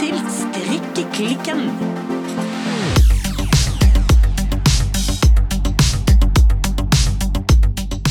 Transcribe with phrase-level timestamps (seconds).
[0.00, 1.66] til Strikkeklikken.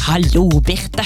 [0.06, 1.06] Hallo, Birte.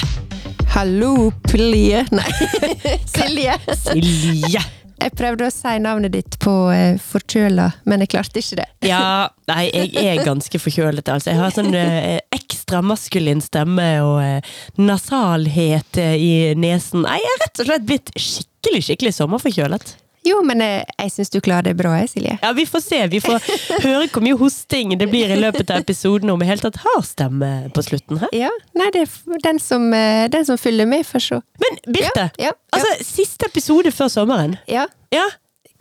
[0.74, 2.26] Hallo, Plie Nei,
[3.14, 3.56] Silje.
[3.78, 4.60] Silje.
[5.00, 8.68] Jeg prøvde å si navnet ditt på uh, forkjøla, men jeg klarte ikke det.
[8.88, 11.32] Ja, nei, jeg er ganske forkjølet, altså.
[11.32, 17.04] Jeg har sånn eh, ekstra maskulin stemme og eh, nasalhet eh, i nesen.
[17.08, 20.00] Nei, jeg er rett og slett blitt skikkelig, skikkelig sommerforkjølet.
[20.24, 22.38] Jo, men uh, jeg syns du klarer det bra, Silje.
[22.42, 23.00] Ja, vi får se.
[23.12, 23.38] Vi får
[23.86, 27.02] høre hvor mye hosting det blir i løpet av episoden, om jeg helt tatt har
[27.04, 28.32] stemme på slutten her.
[28.32, 31.40] Ja, nei, det er den som, uh, den som følger med, får se.
[31.60, 32.52] Men Birte, Ja, ja, ja.
[32.78, 34.56] altså, siste episode før sommeren.
[34.70, 35.26] Ja, Ja,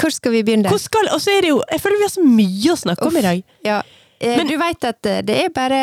[0.01, 0.67] hvor skal vi begynne?
[0.69, 3.07] hvor skal Og så er det jo Jeg føler vi har så mye å snakke
[3.07, 3.43] om i dag.
[3.65, 3.81] Ja.
[4.19, 5.81] Eh, Men- du veit at eh, det er bare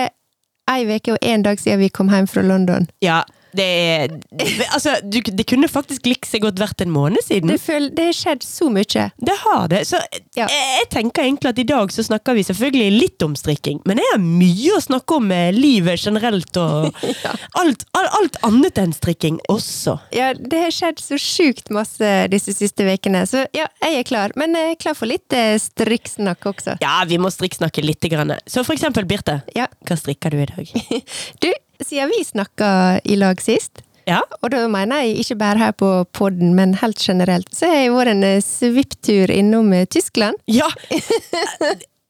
[0.70, 2.88] ei uke og én dag siden vi kom hjem fra London.
[3.02, 3.22] Ja,
[3.56, 4.14] det er
[4.74, 7.50] Altså, du, det kunne faktisk like så godt vært en måned siden.
[7.52, 9.06] Det, føl det har skjedd så mye.
[9.18, 9.84] Det har det.
[9.88, 10.00] Så
[10.36, 10.46] Ja.
[10.48, 13.98] jeg, jeg tenker egentlig at i dag så snakker vi selvfølgelig litt om strikking, men
[14.02, 16.90] jeg har mye å snakke om med livet generelt og
[17.60, 19.96] alt, alt, alt annet enn strikking også.
[20.16, 24.34] Ja, det har skjedd så sjukt masse disse siste ukene, så ja, jeg er klar.
[24.40, 26.78] Men jeg er klar for litt eh, strikksnakk også.
[26.82, 27.98] Ja, vi må strikksnakke litt.
[28.00, 28.32] Grann.
[28.48, 29.42] Så for eksempel, Birte.
[29.54, 29.66] Ja.
[29.84, 30.70] Hva strikker du i dag?
[31.44, 31.50] Du,
[31.86, 34.22] siden vi snakka i lag sist, Ja?
[34.42, 37.92] og da mener jeg ikke bare her på podden, men helt generelt, så har jeg
[37.94, 40.40] vært en eh, svipptur innom eh, Tyskland.
[40.50, 40.66] Ja!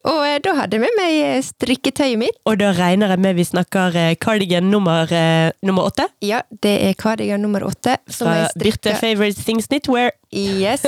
[0.08, 2.38] Og eh, da hadde jeg med meg strikketøyet mitt.
[2.48, 6.06] Og da regner jeg med vi snakker cardigan nummer, eh, nummer åtte.
[6.24, 7.98] Ja, det er cardigan nummer åtte.
[8.08, 10.14] Som Fra Birte Favorite Things Knitwear.
[10.32, 10.86] Yes.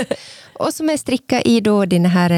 [0.57, 2.33] Og som jeg strikka i da denne her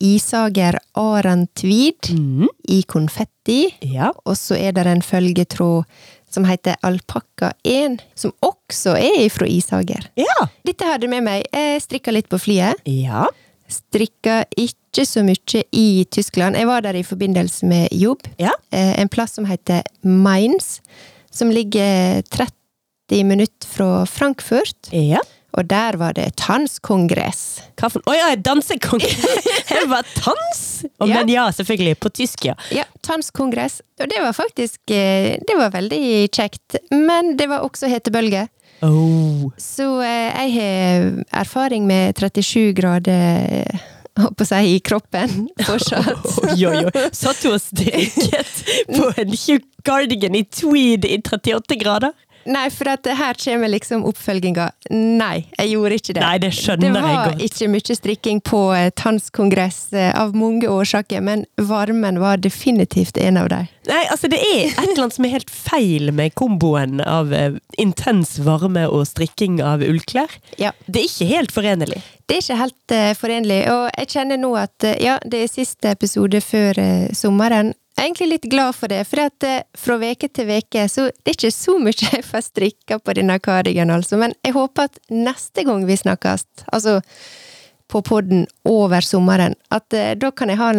[0.00, 2.48] Isager Aran Tweed Mm.
[2.68, 3.74] i konfetti.
[3.82, 4.12] Ja.
[4.26, 5.84] Og så er det en følgetråd
[6.30, 10.08] som heter Alpakka 1, som også er fra Isager.
[10.16, 10.46] Ja.
[10.64, 11.44] Dette hadde med meg.
[11.52, 12.74] Jeg strikka litt på flyet.
[12.86, 13.26] ja.
[13.68, 16.56] Strikka ikke så mye i Tyskland.
[16.56, 18.22] Jeg var der i forbindelse med jobb.
[18.40, 18.52] Ja.
[18.72, 20.80] Eh, En plass som heter Mainz,
[21.30, 24.88] som ligger 30 minutter fra Frankfurt.
[24.90, 25.18] Ja.
[25.58, 27.42] Og der var det tannskongress.
[27.82, 29.24] Å oh ja, dansekongress!
[29.68, 30.62] Jeg var tans!
[30.98, 31.20] Oh, Ja.
[31.20, 31.98] Men ja, selvfølgelig.
[31.98, 32.54] På tysk, ja.
[32.74, 33.80] Ja, tannskongress.
[33.98, 36.78] Og det var faktisk eh, Det var veldig kjekt.
[36.94, 38.46] Men det var også hetebølge.
[38.86, 39.50] Oh.
[39.58, 41.08] Så eh, jeg har
[41.42, 43.66] erfaring med 37 grader
[44.18, 46.26] holdt på å si i kroppen fortsatt.
[46.44, 47.04] Oi, oi, oi.
[47.14, 52.14] Satt du og strikket på en tjukk cardigan i tweed i 38 grader?
[52.48, 54.70] Nei, for her kommer liksom oppfølginga.
[54.90, 56.22] Nei, jeg gjorde ikke det.
[56.24, 57.42] Nei, det skjønner jeg Det var godt.
[57.44, 63.36] ikke mye strikking på eh, tannskongress eh, av mange årsaker, men varmen var definitivt en
[63.42, 63.68] av dem.
[63.88, 67.58] Nei, altså det er et eller annet som er helt feil med komboen av eh,
[67.80, 70.32] intens varme og strikking av ullklær.
[70.60, 70.72] Ja.
[70.86, 72.00] Det er ikke helt forenlig.
[72.28, 75.92] Det er ikke helt eh, forenlig, og jeg kjenner nå at ja, det er siste
[75.92, 76.80] episode før
[77.16, 77.74] sommeren.
[77.98, 81.08] Jeg er egentlig litt glad for det, for at eh, fra veke til veke så
[81.10, 84.20] det er ikke så mye jeg får strikka på denne cardiganen, altså.
[84.20, 87.00] Men jeg håper at neste gang vi snakkes, altså
[87.90, 90.70] på podden over sommeren, at eh, da kan jeg ha,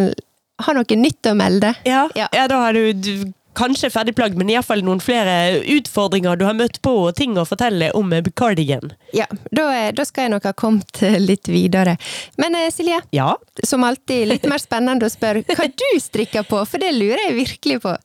[0.64, 1.74] ha noe nytt å melde.
[1.90, 2.30] Ja, Ja.
[2.32, 3.12] ja da har du, du
[3.60, 7.92] kanskje ferdigplagd, men iallfall noen flere utfordringer du har møtt på, og ting å fortelle
[7.98, 8.94] om eh, cardigan.
[9.16, 11.98] Ja, da, eh, da skal jeg nok ha kommet eh, litt videre.
[12.40, 13.34] Men Silje, Ja.
[13.64, 17.40] som alltid litt mer spennende å spørre hva du strikker på, for det lurer jeg
[17.42, 17.96] virkelig på.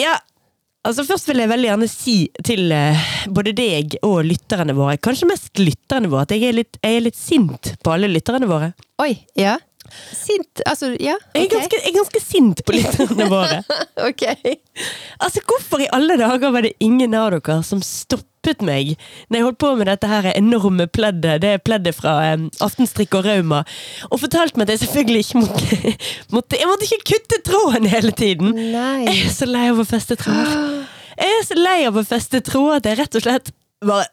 [0.00, 0.16] Ja,
[0.88, 2.72] altså først vil jeg veldig gjerne si til
[3.28, 7.04] både deg og lytterne våre, kanskje mest lytterne våre, at jeg er litt, jeg er
[7.10, 8.72] litt sint på alle lytterne våre.
[9.02, 9.58] Oi, ja.
[10.12, 13.62] Sint, altså, ja, Jeg er, ganske, jeg er ganske sint på lytterne våre.
[14.08, 14.24] Ok.
[15.22, 18.94] Altså, hvorfor i alle dager var det ingen av dere som stoppet meg
[19.28, 23.14] når jeg holdt på med dette her enorme pleddet, det er pleddet fra um, Aftenstrikk
[23.20, 23.62] og Rauma,
[24.10, 25.94] og fortalte meg at jeg selvfølgelig ikke måtte,
[26.34, 28.56] måtte Jeg måtte ikke kutte tråden hele tiden!
[28.74, 29.04] Nei.
[29.06, 30.86] Jeg er så lei av å feste tråder.
[31.20, 34.06] Jeg er så lei av å feste tråder at jeg rett og slett bare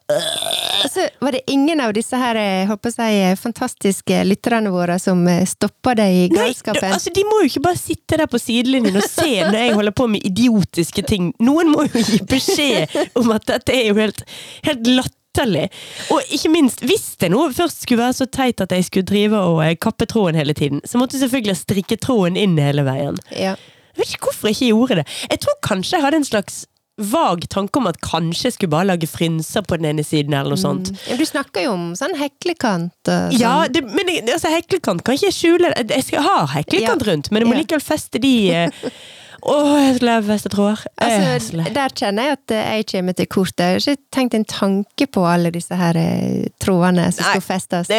[0.83, 5.45] Altså, var det ingen av disse her, jeg håper å fantastiske lytterne våre som eh,
[5.49, 6.91] stoppa deg i Nei, galskapen?
[6.95, 9.95] altså De må jo ikke bare sitte der på sidelinjen og se når jeg holder
[9.99, 11.31] på med idiotiske ting.
[11.43, 14.23] Noen må jo gi beskjed om at dette er jo helt,
[14.67, 15.67] helt latterlig.
[16.15, 19.43] Og ikke minst, hvis det nå først skulle være så teit at jeg skulle drive
[19.51, 23.19] og eh, kappe tråden hele tiden, så måtte jeg selvfølgelig strikke tråden inn hele veien.
[23.35, 23.55] Ja.
[23.95, 25.07] Jeg vet ikke hvorfor jeg ikke gjorde det.
[25.33, 26.59] Jeg tror kanskje jeg hadde en slags
[26.99, 30.53] vag tanke om at kanskje jeg skulle bare lage frynser på den ene siden, eller
[30.55, 30.91] noe sånt.
[31.07, 33.37] Ja, du snakker jo om sånn heklekant sånn.
[33.39, 35.71] Ja, det, men altså, heklekant kan ikke jeg skjule.
[35.79, 37.11] Jeg har heklekant Ja.
[37.13, 38.33] rundt, men jeg må likevel feste de
[39.45, 40.75] eh, jeg lever så lei.
[40.99, 43.53] Jeg er Altså, der kjenner jeg at jeg kommer til kort.
[43.59, 47.87] Jeg har ikke tenkt en tanke på alle disse her eh, trådene som skal festes.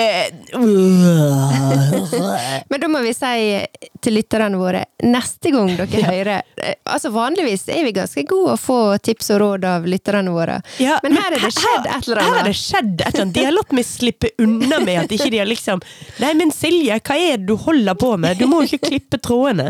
[2.71, 3.35] Men da må vi si
[4.05, 8.57] til lytterne våre, neste gang dere hører eh, Altså Vanligvis er vi ganske gode å
[8.61, 12.19] få tips og råd av lytterne våre, Ja, men her er det skjedd et eller
[12.21, 12.31] annet.
[12.31, 13.35] Her er det skjedd et eller annet.
[13.37, 15.79] De har latt meg slippe unna med at ikke de har liksom
[16.21, 18.39] Nei, men Silje, hva er det du holder på med?
[18.41, 19.69] Du må jo ikke klippe trådene.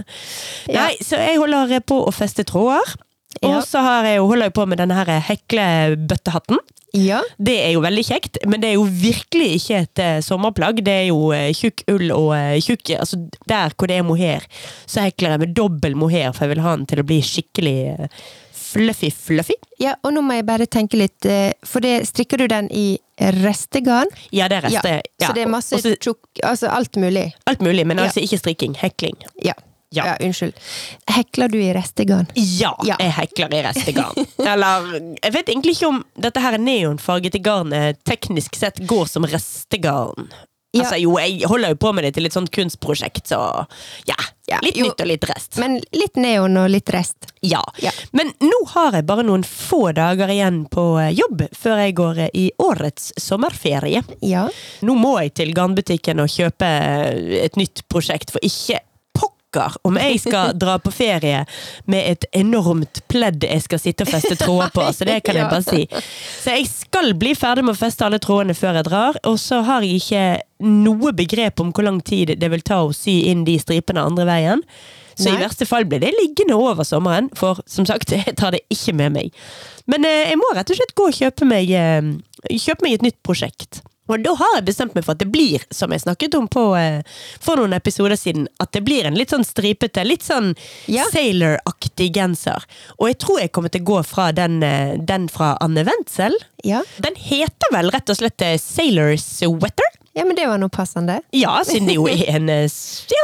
[0.71, 2.97] Nei, så jeg holder på å feste tråder.
[3.47, 6.59] Og så har jeg jo, holder jeg på med denne her heklebøttehatten.
[6.93, 10.81] Ja, Det er jo veldig kjekt, men det er jo virkelig ikke et eh, sommerplagg.
[10.83, 14.43] Det er jo eh, tjukk ull og eh, tjukk Altså der hvor det er mohair,
[14.91, 17.77] så hekler jeg med dobbel mohair, for jeg vil ha den til å bli skikkelig
[18.71, 19.55] fluffy, fluffy.
[19.79, 21.27] ja, og nå må jeg bare tenke litt,
[21.67, 22.99] for det strikker du den i
[23.39, 24.11] restegarn?
[24.35, 24.83] Ja, det er Ja.
[24.83, 25.27] Ja.
[25.29, 27.33] så det er masse tjukk Altså alt mulig?
[27.47, 28.05] Alt mulig, men Ja.
[28.05, 28.75] altså ikke strikking.
[28.75, 29.17] Hekling.
[29.43, 29.55] Ja.
[29.91, 30.05] Ja.
[30.07, 30.27] ja.
[30.27, 30.55] Unnskyld.
[31.11, 32.29] Hekler du i restegarn?
[32.35, 32.97] Ja, Ja.
[32.99, 34.27] jeg hekler i restegarn.
[34.39, 34.93] Eller
[35.23, 40.31] Jeg vet egentlig ikke om dette her neonfargete garnet teknisk sett går som restegarn.
[40.73, 40.85] Ja.
[40.85, 43.39] Altså jo, jeg holder jo på med det til et sånt kunstprosjekt, så
[44.07, 44.15] ja.
[44.63, 44.87] Litt jo.
[44.87, 45.57] nytt og litt rest.
[45.59, 47.27] Men litt neon og litt rest.
[47.43, 47.63] Ja.
[47.83, 47.91] Ja.
[48.15, 52.23] Men nå har jeg bare noen få dager igjen på eh, jobb før jeg går
[52.27, 54.03] eh, i årets sommerferie.
[54.27, 54.47] Ja.
[54.87, 58.79] Nå må jeg til garnbutikken og kjøpe eh, et nytt prosjekt, for ikke
[59.51, 61.45] pokker om jeg skal dra på ferie
[61.87, 64.85] med et enormt pledd jeg skal sitte og feste tråder på.
[64.93, 65.87] Så det kan jeg bare si.
[66.43, 69.63] Så jeg skal bli ferdig med å feste alle trådene før jeg drar, og så
[69.63, 70.25] har jeg ikke
[70.61, 74.27] noe begrep om hvor lang tid det vil ta å sy inn de stripene andre
[74.29, 74.65] veien.
[75.21, 75.37] Så Nei.
[75.37, 78.97] i verste fall blir det liggende over sommeren, for som sagt, jeg tar det ikke
[78.97, 79.45] med meg.
[79.91, 83.09] Men eh, jeg må rett og slett gå og kjøpe meg, eh, kjøpe meg et
[83.09, 83.83] nytt prosjekt.
[84.11, 86.65] Og da har jeg bestemt meg for at det blir, som jeg snakket om på,
[86.79, 87.03] eh,
[87.43, 90.53] for noen episoder siden, at det blir en litt sånn stripete, litt sånn
[90.91, 91.05] Ja.
[91.13, 92.65] sailor-aktig genser.
[92.99, 96.35] Og jeg tror jeg kommer til å gå fra den, eh, den fra Anne Wendsel.
[96.65, 96.83] Ja.
[97.01, 99.90] Den heter vel rett og slett eh, Sailor Sweater?
[100.21, 101.21] Ja, men det var noe passende.
[101.37, 102.69] Ja, siden det jo er en eh,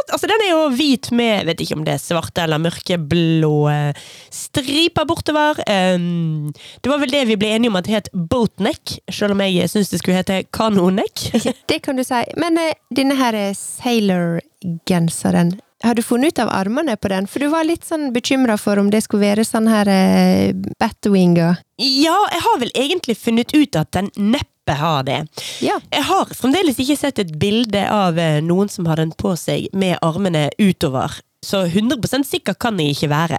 [0.06, 3.92] Altså, den er jo hvit med Vet ikke om det er svarte eller mørkeblå eh,
[4.32, 5.54] striper bortover.
[5.66, 9.42] Um, det var vel det vi ble enige om at det het boatneck, selv om
[9.44, 11.16] jeg syns det skulle hete kanoneck.
[11.70, 12.22] Det kan du si.
[12.38, 15.50] Men uh, denne her Sailor-genseren,
[15.82, 17.26] har du funnet ut av armene på den?
[17.28, 21.60] For du var litt sånn bekymra for om det skulle være sånn her eh, batwinger.
[21.76, 25.26] Ja, jeg har vel egentlig funnet ut at den neppe har det.
[25.60, 25.78] Ja.
[25.90, 29.68] Jeg har fremdeles ikke sett et bilde av eh, noen som har den på seg
[29.72, 31.20] med armene utover.
[31.46, 33.38] Så 100% sikker kan jeg ikke være.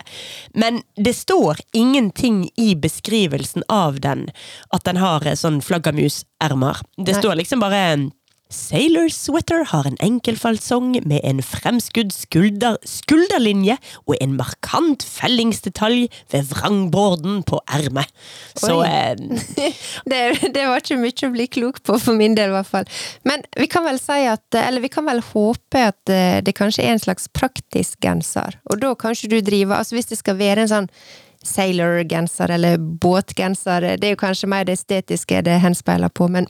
[0.56, 4.30] Men det står ingenting i beskrivelsen av den
[4.72, 6.80] at den har eh, sånn flaggermusermer.
[6.96, 7.20] Det Nei.
[7.22, 7.84] står liksom bare
[8.54, 16.08] Sailor Sweater har en enkel falsong med en fremskudd skulder, skulderlinje og en markant fellingsdetalj
[16.32, 18.08] ved vrangborden på ermet.
[18.56, 19.16] Så eh,
[20.12, 20.22] Det,
[20.56, 22.90] det var ikke mye å bli klok på, for min del i hvert fall.
[23.28, 26.86] Men vi kan vel si at Eller vi kan vel håpe at eh, det kanskje
[26.86, 28.60] er en slags praktisk genser.
[28.72, 30.92] Og da kanskje du driver Altså hvis det skal være en sånn
[31.48, 36.50] sailor-genser eller båtgenser, det er jo kanskje mer det estetiske det henspeiler på, men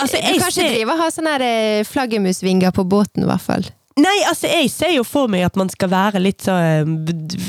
[0.00, 3.66] Altså, du kan ikke drive og ha sånne eh, flaggermusvinger på båten, i hvert fall.
[4.00, 6.54] Nei, altså jeg ser jo for meg at man skal være litt så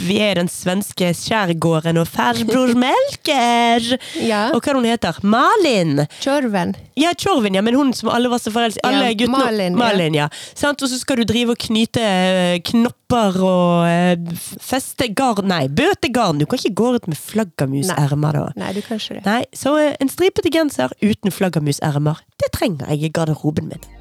[0.08, 3.86] Vi er den svenske skjærgården og farbror Melker!
[4.24, 4.50] Ja.
[4.56, 6.04] Og hva hun heter Malin!
[6.22, 6.74] Tjorven.
[7.00, 9.80] Ja, Tjorven, ja, men hun som alle var så forelsket Alle Ja, guttene Malin, ja.
[9.80, 10.28] Malin, ja.
[10.60, 10.84] Sant?
[10.84, 16.12] Og så skal du drive og knyte eh, knopper og eh, feste garn Nei, bøte
[16.14, 16.40] garn!
[16.42, 18.46] Du kan ikke gå ut med flaggermusermer da.
[18.60, 19.26] Nei, du kan ikke det.
[19.28, 23.92] Nei, så eh, en stripete genser uten flaggermusermer, det trenger jeg i garderoben min.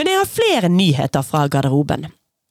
[0.00, 2.06] Men jeg har flere nyheter fra garderoben.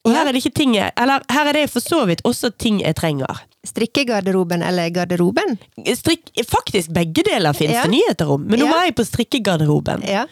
[0.07, 2.51] Og her er det ikke ting jeg, eller her er det for så vidt også
[2.61, 3.41] ting jeg trenger.
[3.67, 5.57] Strikkegarderoben eller garderoben?
[5.97, 7.83] Strik, faktisk begge deler finnes Ja.
[7.83, 8.71] det nyheter om, men nå Ja.
[8.71, 10.05] var jeg på strikkegarderoben.
[10.07, 10.25] Ja.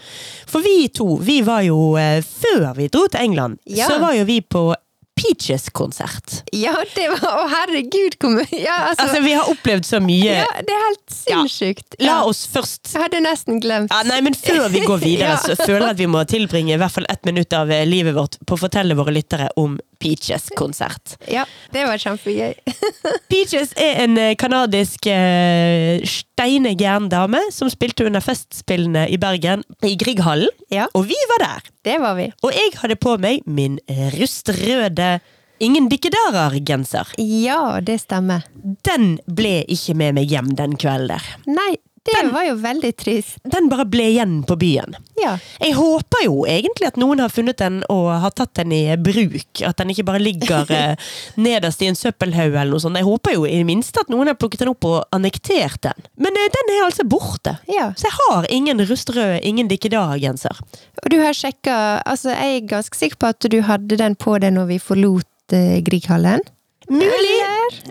[0.47, 4.24] For vi to, vi var jo, eh, før vi dro til England, så var jo
[4.24, 4.74] vi på
[5.17, 6.41] Peaches-konsert.
[6.55, 10.36] Ja, det var Å, herregud, hvor mye ja, altså, Altså, vi har opplevd så mye.
[10.43, 11.97] ja, det er helt sinnssykt.
[12.03, 13.91] La oss først Jeg hadde nesten glemt.
[13.93, 15.38] ja, Nei, men før vi går videre, Ja.
[15.41, 18.15] så føler jeg at vi må tilbringe i hvert fall ett minutt av eh, livet
[18.17, 21.15] vårt på å fortelle våre lyttere om Peaches-konsert.
[21.31, 22.53] Ja, det var kjempegøy.
[23.31, 29.95] Peaches er en eh, kanadisk eh, steinegæren dame som spilte under Festspillene i Bergen, i
[29.99, 30.51] Grieghallen.
[30.73, 31.71] Ja, Og vi var der.
[31.87, 32.29] det var vi.
[32.43, 33.79] Og jeg hadde på meg min
[34.17, 35.17] rustrøde
[35.57, 37.15] Ingen dikkedarer-genser.
[37.17, 38.43] Ja, det stemmer.
[38.85, 41.23] Den ble ikke med meg hjem den kvelden der.
[41.49, 41.71] Nei,
[42.07, 43.37] Det Den- var jo veldig trist.
[43.43, 44.95] Den bare ble igjen på byen.
[45.19, 45.33] Ja.
[45.59, 49.61] Jeg håper jo egentlig at noen har funnet den og har tatt den i bruk.
[49.67, 50.95] At den ikke bare ligger eh,
[51.35, 52.95] nederst i en søppelhaug eller noe sånt.
[52.95, 56.07] Jeg håper jo i det minste at noen har plukket den opp og annektert den.
[56.17, 57.57] Men eh, den er altså borte.
[57.67, 57.89] ja.
[57.97, 60.63] Så jeg har ingen rustrød, ingen dikkedag-genser.
[61.03, 61.75] Og du har sjekka
[62.07, 65.53] Altså, jeg er ganske sikker på at du hadde den på deg når vi forlot
[65.53, 66.39] uh, Grieghallen.
[66.87, 67.35] Mulig!
[67.43, 67.81] Eller?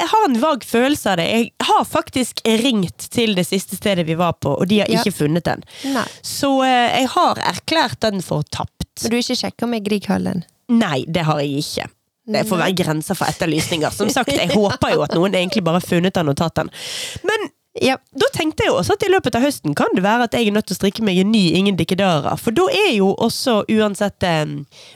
[0.00, 1.26] Jeg, har en vag følelse av det.
[1.30, 5.00] Jeg har faktisk ringt til det siste stedet vi var på, og de har Ja.
[5.02, 5.64] ikke funnet den.
[5.94, 6.06] Nei.
[6.22, 8.70] Så eh, jeg har erklært den for tapt.
[9.02, 10.44] Men du har ikke sjekka med Grieghallen?
[10.70, 11.88] Nei, det har jeg ikke.
[12.26, 13.90] Det får være grenser for etterlysninger.
[13.92, 16.70] Som sagt, jeg håper jo at noen egentlig bare har funnet den og tatt den.
[17.22, 17.50] Men
[17.82, 17.96] Ja.
[18.16, 20.46] da tenkte jeg jo også at i løpet av høsten kan det være at jeg
[20.46, 22.38] er nødt til å strikke meg en ny Ingen dikkedarer.
[22.38, 24.46] For da er jo også uansett eh,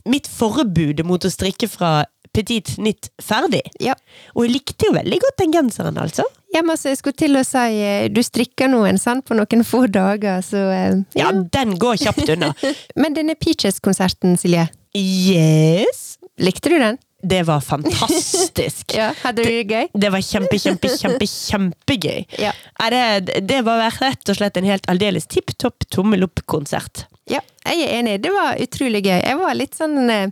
[0.06, 2.04] mitt forbud mot å strikke fra
[2.38, 3.64] Petit Nytt ferdig.
[3.82, 3.96] ja.
[4.36, 6.24] Og jeg likte jo veldig godt den genseren, altså.
[6.54, 9.64] Ja, men altså, jeg skulle til å si eh, Du strikker noen sant, på noen
[9.68, 10.86] få dager, så Ja,
[11.18, 12.54] Ja, den går kjapt unna.
[13.02, 16.16] Men denne Peaches-konserten, Silje, Yes!
[16.38, 16.96] likte du den?
[17.22, 18.94] Det var fantastisk.
[18.96, 19.88] Ja, Hadde du det gøy?
[19.92, 22.24] Det var kjempe, kjempe, kjempe, kjempegøy.
[22.46, 22.52] Ja.
[22.94, 27.08] Det, det var rett og slett en helt aldeles tipp topp tommel opp-konsert.
[27.28, 28.14] Ja, jeg er enig.
[28.24, 29.18] Det var utrolig gøy.
[29.18, 30.30] Jeg var litt sånn eh,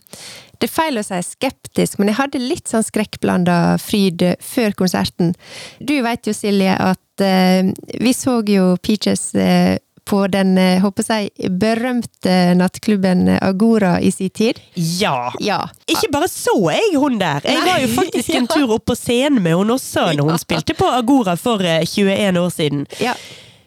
[0.61, 5.35] Det er feil å si skeptisk, men jeg hadde litt sånn skrekkblanda fryd før konserten.
[5.81, 11.07] Du veit jo, Silje, at eh, vi så jo Peaches eh, på den eh, håper
[11.11, 14.61] jeg, berømte nattklubben Agora i sin tid.
[14.75, 15.33] Ja!
[15.43, 15.65] Ja.
[15.91, 17.67] Ikke bare så jeg hun der, jeg Nei.
[17.67, 20.91] var jo faktisk en tur opp på scenen med hun også når hun spilte på
[20.95, 22.87] Agora for eh, 21 år siden.
[23.03, 23.17] Ja.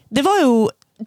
[0.10, 0.54] Det var jo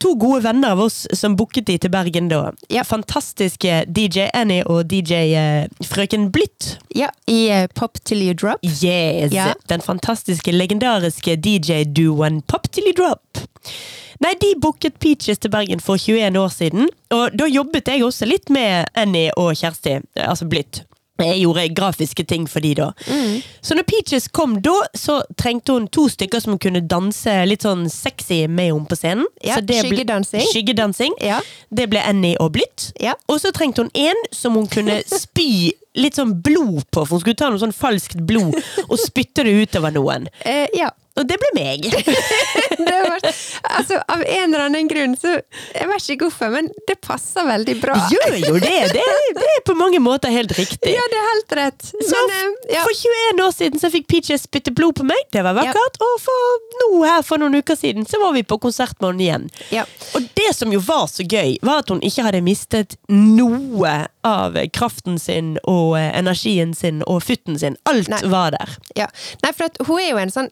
[0.00, 2.52] to gode venner av oss som booket de til Bergen da.
[2.72, 2.84] Ja.
[2.87, 6.76] Fantastiske DJ Annie og DJ uh, Frøken Blitt.
[6.96, 8.62] ja I uh, Pop Till You Drop.
[8.64, 9.32] Yes!
[9.32, 9.52] Ja.
[9.68, 13.44] Den fantastiske, legendariske DJ-duoen Pop Till You Drop.
[14.22, 18.28] Nei, de booket Peaches til Bergen for 21 år siden, og da jobbet jeg også
[18.28, 20.84] litt med Annie og Kjersti, altså Blitt.
[21.21, 22.87] Jeg gjorde grafiske ting for de da.
[23.62, 27.85] Så når Peaches kom da, så trengte hun to stykker som kunne danse litt sånn
[27.92, 29.26] sexy med henne på scenen.
[29.45, 30.47] Ja, Så det ble- skyggedansing.
[30.50, 31.14] Skyggedansing.
[31.23, 31.40] Ja.
[31.71, 32.88] Det ble Annie og Blitt.
[33.00, 33.14] Ja.
[33.28, 37.21] Og så trengte hun en som hun kunne spy litt sånn blod på, for hun
[37.21, 38.57] skulle ta noe sånn falskt blod
[38.88, 40.26] og spytte det utover noen.
[40.49, 40.88] Eh, ja.
[41.21, 41.88] Og det ble meg.
[42.83, 43.21] Det var,
[43.76, 47.76] altså, av en eller annen grunn, så Jeg vet ikke hvorfor, men det passer veldig
[47.83, 47.95] bra.
[48.11, 48.78] Gjør jo det!
[48.95, 49.04] Det,
[49.37, 50.95] det er på mange måter helt riktig.
[50.97, 51.87] Ja, det er helt rett.
[51.92, 52.85] Så Men, eh, ja.
[52.87, 56.00] For 21 år siden så fikk Peaches spytte blod på meg, det var vakkert.
[56.02, 59.26] Og for nå her for noen uker siden så var vi på konsert med henne
[59.26, 59.47] igjen.
[59.75, 59.87] Ja.
[60.19, 63.95] Og det som jo var så gøy, var at hun ikke hadde mistet noe
[64.26, 67.78] av kraften sin og eh, energien sin og futten sin.
[67.90, 68.23] Alt Nei.
[68.33, 68.76] var der.
[68.99, 69.09] Ja.
[69.42, 70.50] Nei, for hun er jo en sånn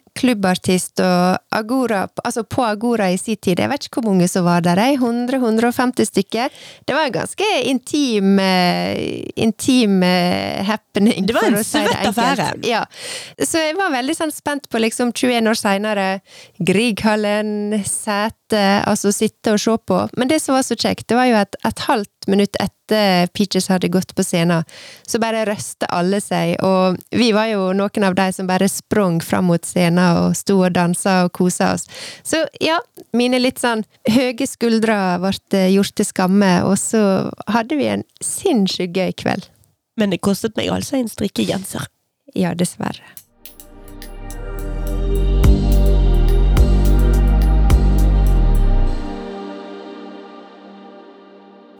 [0.50, 4.44] klubbartist, og Agora, altså på Agora i sin tid, jeg vet ikke hvor mange som
[4.44, 6.48] var der, jeg, 100-150 stykker.
[6.86, 11.26] Det var en ganske intim, eh, intim eh, happening.
[11.26, 12.66] Det var en for å si det enkelt.
[12.66, 12.84] Ja.
[13.38, 16.08] Så jeg var veldig sånn spent på liksom 21 år seinere,
[16.58, 20.04] Grieghallen, sete, altså sitte og se på.
[20.16, 23.68] Men det som var så kjekt, det var jo at et halvt minutt etter Peaches
[23.70, 24.66] hadde gått på scenen,
[25.06, 29.20] så bare røste alle seg, og vi var jo noen av de som bare sprang
[29.24, 31.86] fram mot scenen og sto og dansa og kosa oss.
[32.26, 32.80] Så ja,
[33.16, 37.02] mine litt sånn høye skuldre ble gjort til skamme, og så
[37.52, 39.50] hadde vi en sinnssykt gøy kveld.
[40.00, 41.88] Men det kostet meg altså en strikkegenser.
[42.34, 43.04] Ja, dessverre.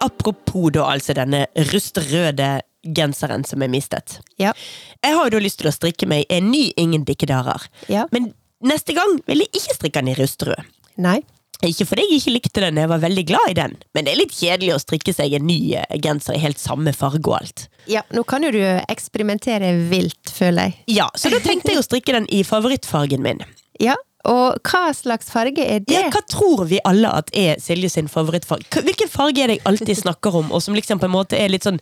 [0.00, 2.60] Apropos da altså denne rustrøde
[2.96, 4.18] genseren som er mistet.
[4.40, 4.54] Ja.
[5.04, 7.66] Jeg har jo da lyst til å strikke meg en ny Ingen dikkedarer.
[7.92, 8.06] Ja.
[8.14, 8.32] Men
[8.66, 10.72] neste gang vil jeg ikke strikke den i rustrød.
[11.00, 11.20] Nei.
[11.66, 13.74] Ikke fordi jeg ikke likte den, jeg var veldig glad i den.
[13.92, 16.94] Men det er litt kjedelig å strikke seg en ny eh, genser i helt samme
[16.96, 17.66] farge og alt.
[17.90, 20.78] Ja, nå kan jo du eksperimentere vilt, føler jeg.
[21.00, 23.44] Ja, Så da tenkte jeg å strikke den i favorittfargen min.
[23.80, 23.94] Ja,
[24.28, 25.94] og hva slags farge er det?
[25.94, 28.82] Ja, hva tror vi alle at er Silje sin favorittfarge?
[28.84, 31.48] Hvilken farge er det jeg alltid snakker om, og som liksom på en måte er
[31.48, 31.80] litt sånn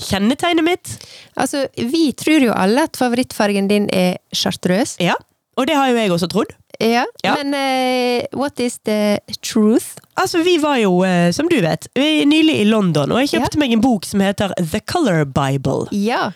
[0.00, 0.94] kjennetegnet mitt?
[1.36, 4.96] Altså, vi tror jo alle at favorittfargen din er chartreuse.
[5.04, 5.18] Ja,
[5.56, 6.54] og det har jo jeg også trodd.
[6.80, 7.34] Ja, Ja.
[7.42, 9.96] men uh, what is the truth?
[10.16, 13.40] Altså, Vi var jo, uh, som du vet, vi nylig i London, og jeg Ja.
[13.40, 15.88] kjøpte meg en bok som heter The Color Bible.
[15.92, 16.30] Ja.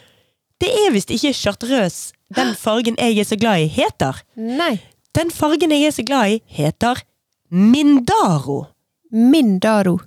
[0.61, 4.15] Det er visst ikke chartreuse den fargen jeg er så glad i, heter.
[4.37, 4.81] Nei.
[5.15, 7.03] Den fargen jeg er så glad i, heter
[7.51, 8.67] Mindaro.
[9.13, 9.99] Mindaro.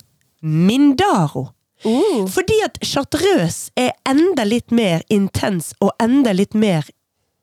[0.42, 1.50] Mindaro.
[1.86, 2.26] Uh.
[2.32, 6.88] Fordi at chartreuse er enda litt mer intens og enda litt mer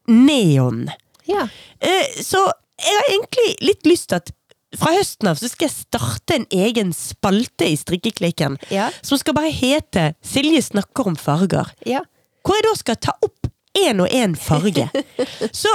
[0.09, 0.89] neon.
[1.29, 1.49] Ja.
[1.81, 2.41] Eh, Så
[2.81, 4.31] jeg har egentlig litt lyst til at
[4.79, 8.57] fra høsten av så skal jeg starte en egen spalte i Strikkeklikken.
[8.71, 8.91] Ja.
[9.03, 11.73] Som skal bare hete 'Silje snakker om farger'.
[11.87, 12.01] Ja.
[12.45, 13.47] Hvor jeg da skal ta opp
[13.77, 14.89] én og én farge.
[15.53, 15.69] Så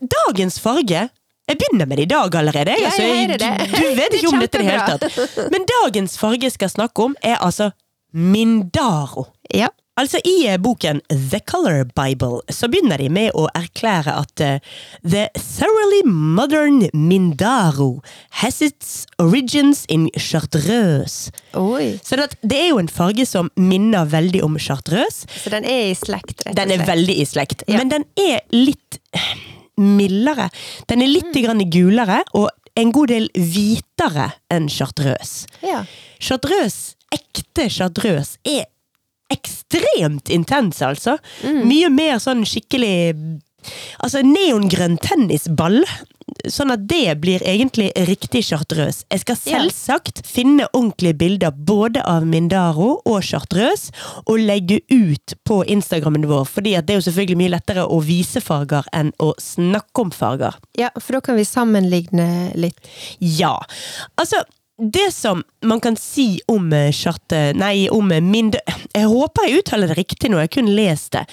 [0.00, 1.10] dagens farge
[1.48, 2.74] Jeg begynner med det i dag allerede.
[2.78, 3.70] Ja, altså, jeg hører det.
[3.70, 5.50] Du, du vet ikke om dette i det hele tatt.
[5.52, 7.70] Men dagens farge jeg skal snakke om, er altså
[8.12, 9.26] Mindaro.
[9.54, 9.68] Ja.
[9.98, 14.60] Altså I eh, boken The Color Bible så begynner de med å erklære at eh,
[15.02, 18.00] The thoroughly modern Mindaro
[18.42, 21.32] has its origins in chartreuse.
[21.58, 21.96] Oi.
[22.04, 25.26] Så det, det er jo en farge som minner veldig om chartreuse.
[25.42, 27.80] Så den er i slekt, rett og Den er veldig i slekt, Ja.
[27.82, 29.34] men den er litt eh,
[29.82, 30.48] mildere.
[30.90, 35.48] Den er litt grann gulere og en god del hvitere enn chartreuse.
[35.66, 35.82] Ja.
[36.22, 38.68] Chartreuse, ekte chartreuse, er
[39.32, 41.18] ekstremt intens, altså.
[41.44, 43.40] Mye mer sånn skikkelig
[44.00, 45.82] Altså neongrønn tennisball.
[46.48, 49.02] Sånn at det blir egentlig riktig chartreuse.
[49.10, 53.90] Jeg skal selvsagt finne ordentlige bilder både av Mindaro og chartreuse,
[54.28, 58.42] og legge ut på Instagrammen vår, fordi det er jo selvfølgelig mye lettere å vise
[58.44, 60.60] farger enn å snakke om farger.
[60.78, 62.78] ja, for da kan vi sammenligne litt.
[63.18, 63.56] Ja.
[64.20, 64.44] Altså,
[64.78, 66.92] det som man kan si om eh.
[67.54, 68.56] Nei, om eh, mind...
[68.94, 71.24] Jeg håper jeg uttaler det riktig nå, jeg kun lest det.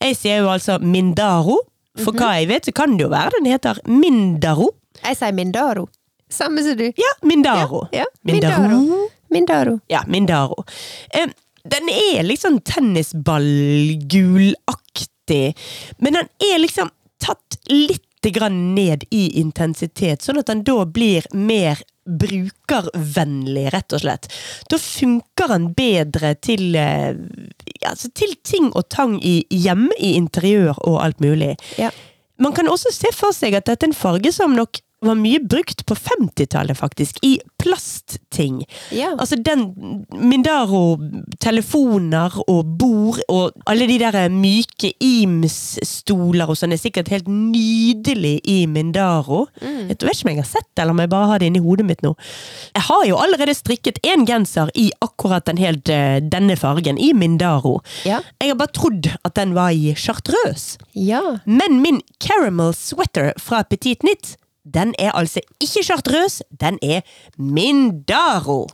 [0.00, 1.58] Jeg sier jo altså Mindaro.
[2.00, 4.70] For hva jeg vet, så kan det jo være den heter Mindaro.
[5.02, 5.88] Jeg sier Mindaro.
[6.32, 6.86] Samme som du.
[6.96, 7.82] Ja, Mindaro.
[7.92, 8.62] Ja, Mindaro.
[8.62, 9.08] Mindaro.
[9.32, 9.78] Mindaro.
[9.92, 10.64] Ja, Mindaro.
[11.14, 11.28] Eh,
[11.64, 15.54] Den er liksom tennisballgulaktig,
[15.98, 16.90] men den er liksom
[17.22, 18.02] tatt litt
[18.50, 24.28] ned i intensitet, sånn at den da blir mer brukervennlig, rett og slett.
[24.70, 27.14] Da funker den bedre til, eh,
[27.86, 31.56] altså til ting og tang i, hjemme i interiør og alt mulig.
[31.78, 31.90] Ja.
[32.42, 35.40] Man kan også se for seg at dette er en farge som nok var mye
[35.42, 38.62] brukt på 50-tallet, faktisk, i plastting.
[38.94, 39.12] Ja.
[39.18, 39.74] Altså den
[40.14, 48.40] Mindaro-telefoner og bord og alle de der myke Eames-stoler og sånn er sikkert helt nydelig
[48.48, 49.46] i Mindaro.
[49.62, 49.90] Mm.
[49.90, 51.62] Jeg vet ikke om jeg har sett det, eller om jeg bare har det inni
[51.62, 52.12] hodet mitt nå.
[52.74, 57.12] Jeg har jo allerede strikket en genser i akkurat den helt, eh, denne fargen, i
[57.16, 57.80] Mindaro.
[58.08, 58.18] Ja.
[58.40, 60.78] Jeg har bare trodd at den var i chartreuse.
[60.94, 61.22] Ja.
[61.46, 67.00] Men min caramel sweater fra Petit Knit, den er altså ikke chartreuse, den er
[67.38, 68.66] Mindaro.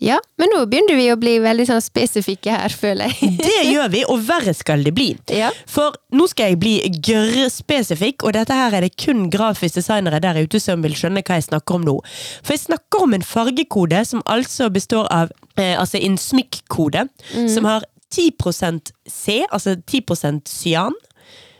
[0.00, 0.18] ja.
[0.40, 3.30] Men nå begynner vi å bli veldig sånn spesifikke her, føler jeg.
[3.46, 5.06] Det gjør vi, og verre skal det bli.
[5.32, 5.50] Ja.
[5.70, 6.74] For nå skal jeg bli
[7.08, 11.38] gørrspesifikk, og dette her er det kun grafisk designere der ute som vil skjønne hva
[11.40, 11.96] jeg snakker om nå.
[12.42, 17.06] For jeg snakker om en fargekode som altså består av eh, altså en smykkode,
[17.48, 20.94] som har 10% C, altså 10% cyan.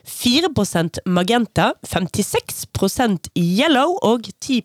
[0.06, 4.62] 4% magenta, 56% yellow og 10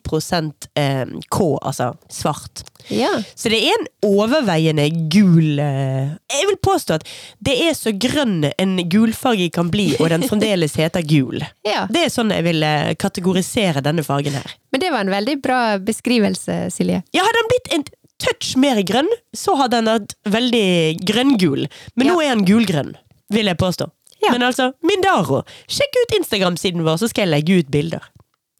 [0.75, 2.63] eh, K, altså svart.
[2.87, 3.11] Ja.
[3.35, 7.03] Så det er en overveiende gul eh, Jeg vil påstå at
[7.43, 11.43] det er så grønn en gulfarge kan bli, og den fremdeles heter gul.
[11.69, 11.85] ja.
[11.91, 14.57] Det er sånn jeg vil eh, kategorisere denne fargen her.
[14.73, 17.03] Men det var en veldig bra beskrivelse, Silje.
[17.15, 17.87] Ja, hadde den blitt en
[18.19, 21.67] touch mer grønn, så hadde den vært veldig grønngul.
[21.95, 22.13] Men Ja.
[22.13, 22.95] nå er den gulgrønn,
[23.31, 23.89] vil jeg påstå.
[24.21, 24.31] Ja.
[24.31, 25.43] Men altså, Mindaro.
[25.71, 28.03] Sjekk ut Instagram-siden vår, så skal jeg legge ut bilder.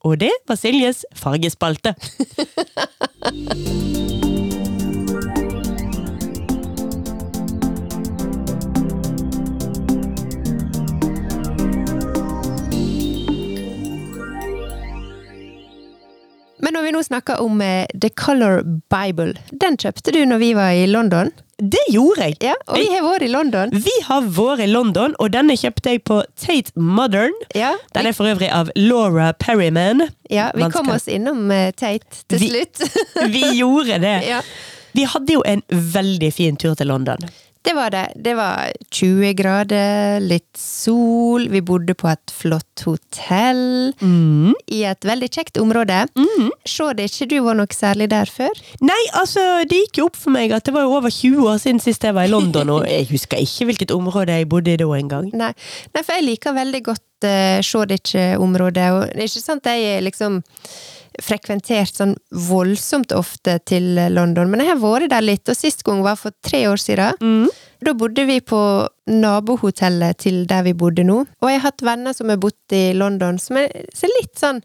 [0.07, 1.95] Og det var Siljes fargespalte.
[16.59, 20.53] Men når vi nå snakker om eh, The Color Bible, den kjøpte du når vi
[20.55, 21.31] var i London.
[21.59, 22.37] Det gjorde jeg.
[22.41, 23.69] Ja, Og vi har vært i London.
[23.73, 27.35] Vi har vært i London, og denne kjøpte jeg på Tate Modern.
[27.55, 30.05] Ja, Den er for øvrig av Laura Perryman.
[30.31, 32.83] ja vi kom oss innom eh, Tate til Vi- slutt.
[33.35, 34.15] Vi gjorde det.
[34.27, 34.41] ja.
[34.93, 37.17] Vi hadde jo en veldig fin tur til London.
[37.61, 38.05] Det var det.
[38.15, 43.91] Det var 20 grader, litt sol, vi bodde på et flott hotell.
[43.99, 44.53] Mm.
[44.71, 46.05] I et veldig kjekt område.
[46.63, 48.55] Så det ikke du var noe særlig der før?
[48.79, 51.59] Nei, altså, det gikk jo opp for meg at det var jo over 20 år
[51.61, 54.79] siden sist jeg var i London, og jeg husker ikke hvilket område jeg bodde i
[54.79, 55.27] da engang.
[55.43, 55.51] Nei,
[55.95, 58.87] Nei for jeg liker veldig godt uh, Shoreditch-området.
[58.95, 60.39] Og det er ikke sant jeg er liksom
[61.23, 62.15] frekventert sånn
[62.49, 66.36] voldsomt ofte til London, men jeg har vært der litt, og sist gang var for
[66.45, 67.19] tre år siden.
[67.79, 68.60] da bodde vi på
[69.09, 71.23] nabohotellet til der vi bodde nå.
[71.41, 73.71] Og jeg har hatt venner som har bodd i London, som er,
[74.19, 74.61] litt sånn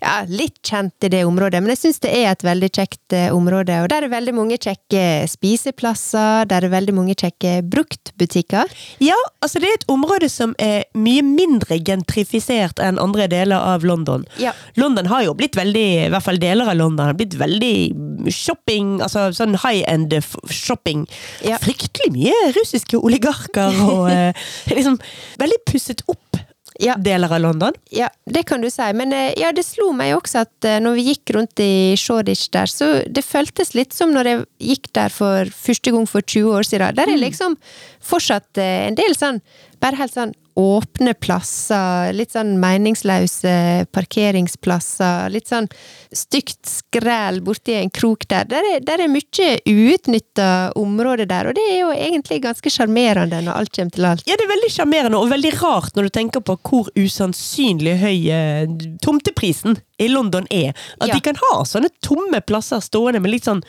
[0.00, 3.28] Ja, litt kjent i det området, men jeg syns det er et veldig kjekt eh,
[3.34, 3.82] område.
[3.84, 8.72] Og der er veldig mange kjekke spiseplasser, der er veldig mange kjekke bruktbutikker.
[9.04, 13.86] Ja, altså det er et område som er mye mindre gentrifisert enn andre deler av
[13.86, 14.26] London.
[14.42, 14.54] Ja.
[14.80, 18.96] London har jo blitt veldig, i hvert fall deler av London, har blitt veldig shopping,
[19.04, 20.14] altså sånn high end
[20.50, 21.06] shopping.
[21.46, 21.58] Ja.
[21.62, 24.32] Fryktelig mye russiske oligarker og eh,
[24.72, 24.98] liksom
[25.42, 26.38] veldig pusset opp
[26.82, 26.94] Ja.
[26.96, 27.74] deler av London.
[27.94, 30.96] Ja, det kan du si, men eh, ja, det slo meg også at eh, når
[30.98, 35.12] vi gikk rundt i Shoreditch der, så det føltes litt som når jeg gikk der
[35.12, 36.96] for første gang for 20 år siden.
[36.96, 37.58] Der er liksom
[38.02, 39.42] fortsatt eh, en del sånn,
[39.84, 45.68] bare helt sånn åpne plasser, litt sånn meningsløse parkeringsplasser, litt sånn
[46.12, 48.44] stygt skrell borti en krok der.
[48.50, 53.40] Der er, der er mye uutnytta område der, og det er jo egentlig ganske sjarmerende
[53.46, 54.26] når alt kommer til alt.
[54.28, 58.18] Ja, det er veldig sjarmerende og veldig rart når du tenker på hvor usannsynlig høy
[58.32, 60.72] eh, tomteprisen i London er.
[61.00, 61.14] At Ja.
[61.14, 63.62] de kan ha sånne tomme plasser stående med litt sånn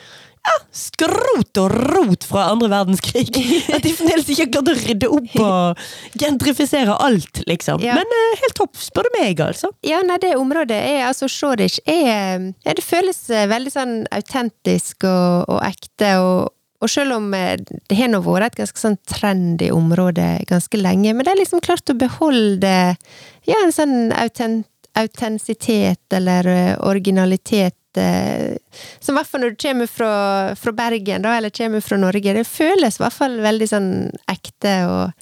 [0.44, 3.30] ja, skrot og rot fra andre verdenskrig.
[3.74, 5.84] At de fremdeles ikke har klart å rydde opp og
[6.20, 7.80] gentrifisere alt, liksom.
[7.84, 7.96] Ja.
[7.96, 9.72] Men uh, helt topp, spør du meg, altså.
[9.86, 15.06] Ja, nei, det området er altså Shoresh er ja, Det føles eh, veldig sånn autentisk
[15.08, 16.52] og, og ekte, og,
[16.84, 21.14] og selv om eh, det har nå vært et ganske sånn trendy område ganske lenge,
[21.14, 22.74] men det er liksom klart å beholde
[23.48, 26.46] ja, en sånn autent, autentisitet eller
[26.84, 28.56] originalitet eh,
[29.00, 30.10] som i hvert fall når du kommer fra,
[30.58, 33.90] fra Bergen, da, eller kommer fra Norge, det føles i hvert fall veldig sånn
[34.30, 35.12] ekte og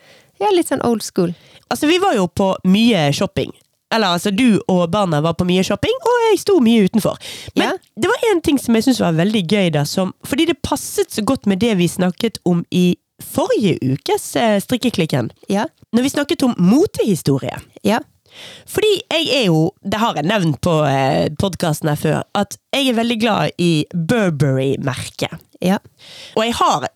[0.43, 1.35] ja, litt sånn old school.
[1.71, 3.53] Altså, vi var jo på mye shopping.
[3.93, 7.19] Eller altså, du og barna var på mye shopping, og jeg sto mye utenfor.
[7.57, 7.77] Men Ja.
[8.01, 11.13] det var én ting som jeg syntes var veldig gøy, da, som, fordi det passet
[11.13, 15.31] så godt med det vi snakket om i forrige ukes eh, Strikkeklikken.
[15.53, 17.61] Ja, Når vi snakket om motehistorie.
[17.85, 18.01] ja,
[18.69, 22.91] Fordi jeg er jo, det har jeg nevnt på eh, podkasten her før, at jeg
[22.91, 25.41] er veldig glad i Burberry-merket.
[25.63, 25.79] ja.
[26.35, 26.89] Og jeg har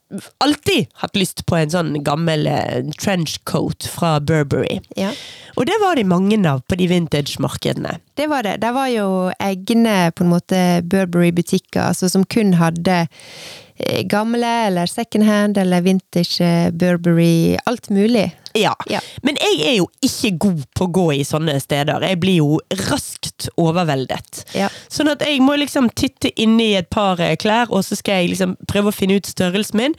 [0.42, 4.80] alltid hatt lyst på en sånn gammel eh, trenchcoat fra Burberry.
[4.96, 5.12] ja.
[5.56, 7.94] Og det var det mange av på de vintage-markedene.
[8.16, 8.58] Det var det.
[8.60, 9.06] Det var jo
[9.40, 15.84] egne på en måte Burberry-butikker, altså som kun hadde eh, gamle eller second hand eller
[15.84, 18.28] vintage Burberry, alt mulig.
[18.56, 18.74] Ja.
[18.90, 19.00] Ja.
[19.26, 22.04] Men jeg er jo ikke god på å gå i sånne steder.
[22.06, 24.42] Jeg blir jo raskt overveldet.
[24.56, 24.70] Ja.
[24.92, 28.56] Sånn at jeg må liksom titte inni et par klær, og så skal jeg liksom
[28.68, 29.96] prøve å finne ut størrelsen min.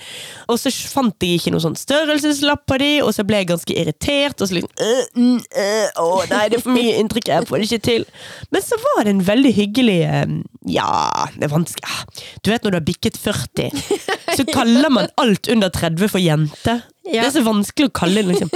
[0.52, 3.78] Og så fant jeg ikke noen sånn størrelseslapp på de, og så ble jeg ganske
[3.78, 4.42] irritert.
[4.42, 7.62] Og så liksom øh, øh, øh, Å nei, det er for mye inntrykk, jeg får
[7.62, 8.08] det ikke til.
[8.54, 10.36] Men så var det en veldig hyggelig eh,
[10.72, 10.92] Ja,
[11.36, 12.04] det er vanskelig ah,
[12.44, 13.72] Du vet når du har bikket 40,
[14.38, 16.80] så kaller man alt under 30 for jente.
[17.08, 17.22] Ja.
[17.24, 18.50] Det er så vanskelig å kalle liksom,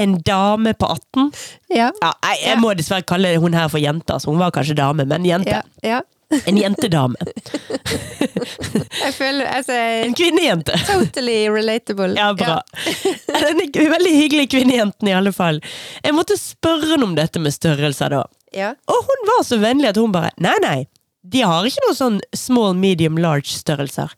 [0.00, 1.26] en dame på 18.
[1.74, 1.90] Ja.
[2.00, 4.14] Ja, jeg, jeg må dessverre kalle hun her for jente.
[4.14, 5.60] Altså, hun var kanskje dame, men jente.
[6.44, 7.16] En jentedame.
[8.98, 9.72] Jeg føler Altså
[10.04, 10.74] En kvinnejente.
[10.84, 12.12] Totally relatable.
[12.18, 12.58] Ja, bra.
[13.46, 13.62] Den
[13.94, 15.62] veldig hyggelig kvinnejenten, i alle fall.
[16.04, 18.26] Jeg måtte spørre henne om dette med størrelser, da.
[18.52, 18.74] Ja.
[18.92, 20.78] Og hun var så vennlig at hun bare Nei, nei.
[21.28, 24.12] De har ikke noen sånn small, medium, large størrelser.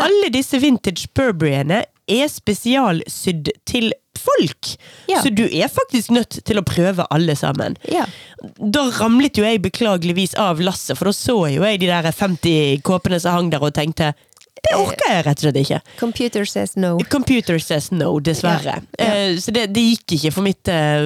[0.00, 3.92] Alle disse vintage Burberryene er spesialsydd til
[4.24, 4.74] folk.
[5.10, 5.20] Ja.
[5.24, 7.76] Så du er faktisk nødt til å prøve alle sammen.
[7.90, 8.06] ja.
[8.60, 12.82] Da ramlet jo jeg beklageligvis av lasset, for da så jo jeg de der 50
[12.84, 14.12] kåpene som hang der og tenkte
[14.64, 15.78] det orker jeg rett og slett ikke.
[16.00, 16.94] Computer says no.
[17.12, 18.78] Computer says no, dessverre.
[18.96, 19.04] Ja.
[19.04, 21.04] Eh, Så det, det gikk ikke for mitt eh,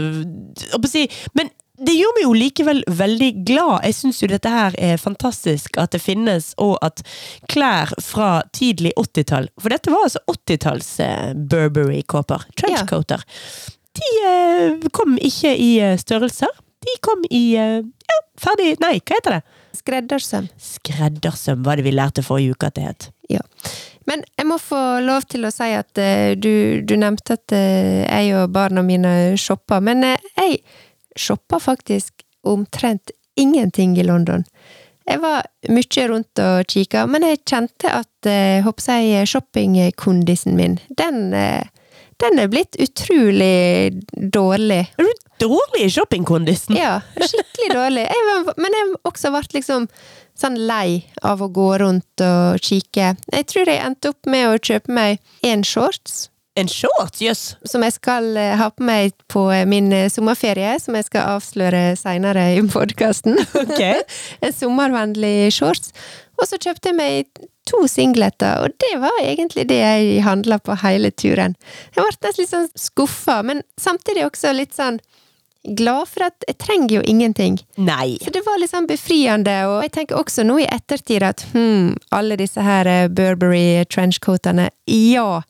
[0.77, 3.85] å si, Men det gjør meg jo likevel veldig glad.
[3.87, 7.03] Jeg syns jo dette her er fantastisk at det finnes, og at
[7.51, 12.49] klær fra tidlig 80-tall For dette var altså 80-talls eh, Burberry-kåper.
[12.59, 13.23] Trenchcoater.
[13.99, 16.51] De eh, kom ikke i eh, størrelser.
[16.87, 19.43] De kom i ja, ferdig Nei, hva heter det?
[19.79, 20.49] Skreddersøm.
[20.63, 23.09] Skreddersøm var det vi lærte forrige uke at det het.
[23.29, 23.43] Ja.
[24.09, 28.05] Men jeg må få lov til å si at uh, du, du nevnte at uh,
[28.07, 30.63] jeg og barna mine shopper, men uh, jeg
[31.19, 34.45] shopper faktisk omtrent ingenting i London.
[35.09, 41.33] Jeg var mye rundt og kikka, men jeg kjente at eh, jeg, shoppingkondisen min, den,
[41.33, 41.65] eh,
[42.21, 44.83] den er blitt utrolig dårlig.
[44.99, 46.77] Er du dårlig i shoppingkondisen?
[46.77, 48.05] Ja, skikkelig dårlig.
[48.11, 49.89] Jeg var, men jeg også vært liksom
[50.39, 53.15] sånn lei av å gå rundt og kikke.
[53.33, 57.21] Jeg tror jeg endte opp med å kjøpe meg én shorts, En shorts?
[57.23, 57.43] Jøss.
[57.67, 61.37] som jeg skal eh, ha på meg på eh, min eh, sommerferie, som jeg skal
[61.37, 63.39] avsløre seinere i podkasten.
[63.63, 63.83] Ok.
[64.45, 65.93] en sommervennlig shorts.
[66.39, 70.77] Og så kjøpte jeg meg to singleter, og det var egentlig det jeg handla på
[70.83, 71.57] hele turen.
[71.95, 75.03] Jeg ble nesten litt sånn skuffa, men samtidig også litt sånn
[75.77, 77.59] glad for at jeg trenger jo ingenting.
[77.77, 78.17] Nei.
[78.23, 81.97] Så det var litt sånn befriende, og jeg tenker også nå i ettertid at hm,
[82.15, 85.43] alle disse her eh, Burberry trenchcoatene, ja,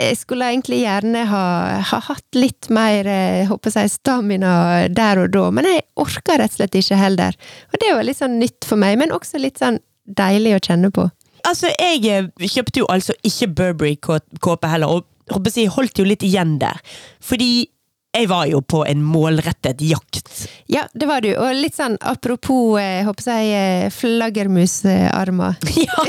[0.00, 1.44] jeg skulle egentlig gjerne ha,
[1.90, 4.54] ha hatt litt mer jeg håper jeg, stamina
[4.92, 7.36] der og da, men jeg orka rett og slett ikke heller.
[7.72, 10.92] Og det var litt sånn nytt for meg, men også litt sånn deilig å kjenne
[10.94, 11.08] på.
[11.46, 16.24] Altså, jeg eh, kjøpte jo altså ikke Burberry-kåpe heller, og håper jeg, holdt jo litt
[16.26, 16.78] igjen der.
[17.22, 17.66] Fordi
[18.16, 20.46] jeg var jo på en målrettet jakt.
[20.72, 21.28] Ja, det var du.
[21.36, 23.52] Og litt sånn apropos jeg håper jeg,
[23.86, 25.56] eh, flaggermusarmer.
[25.86, 26.04] Ja.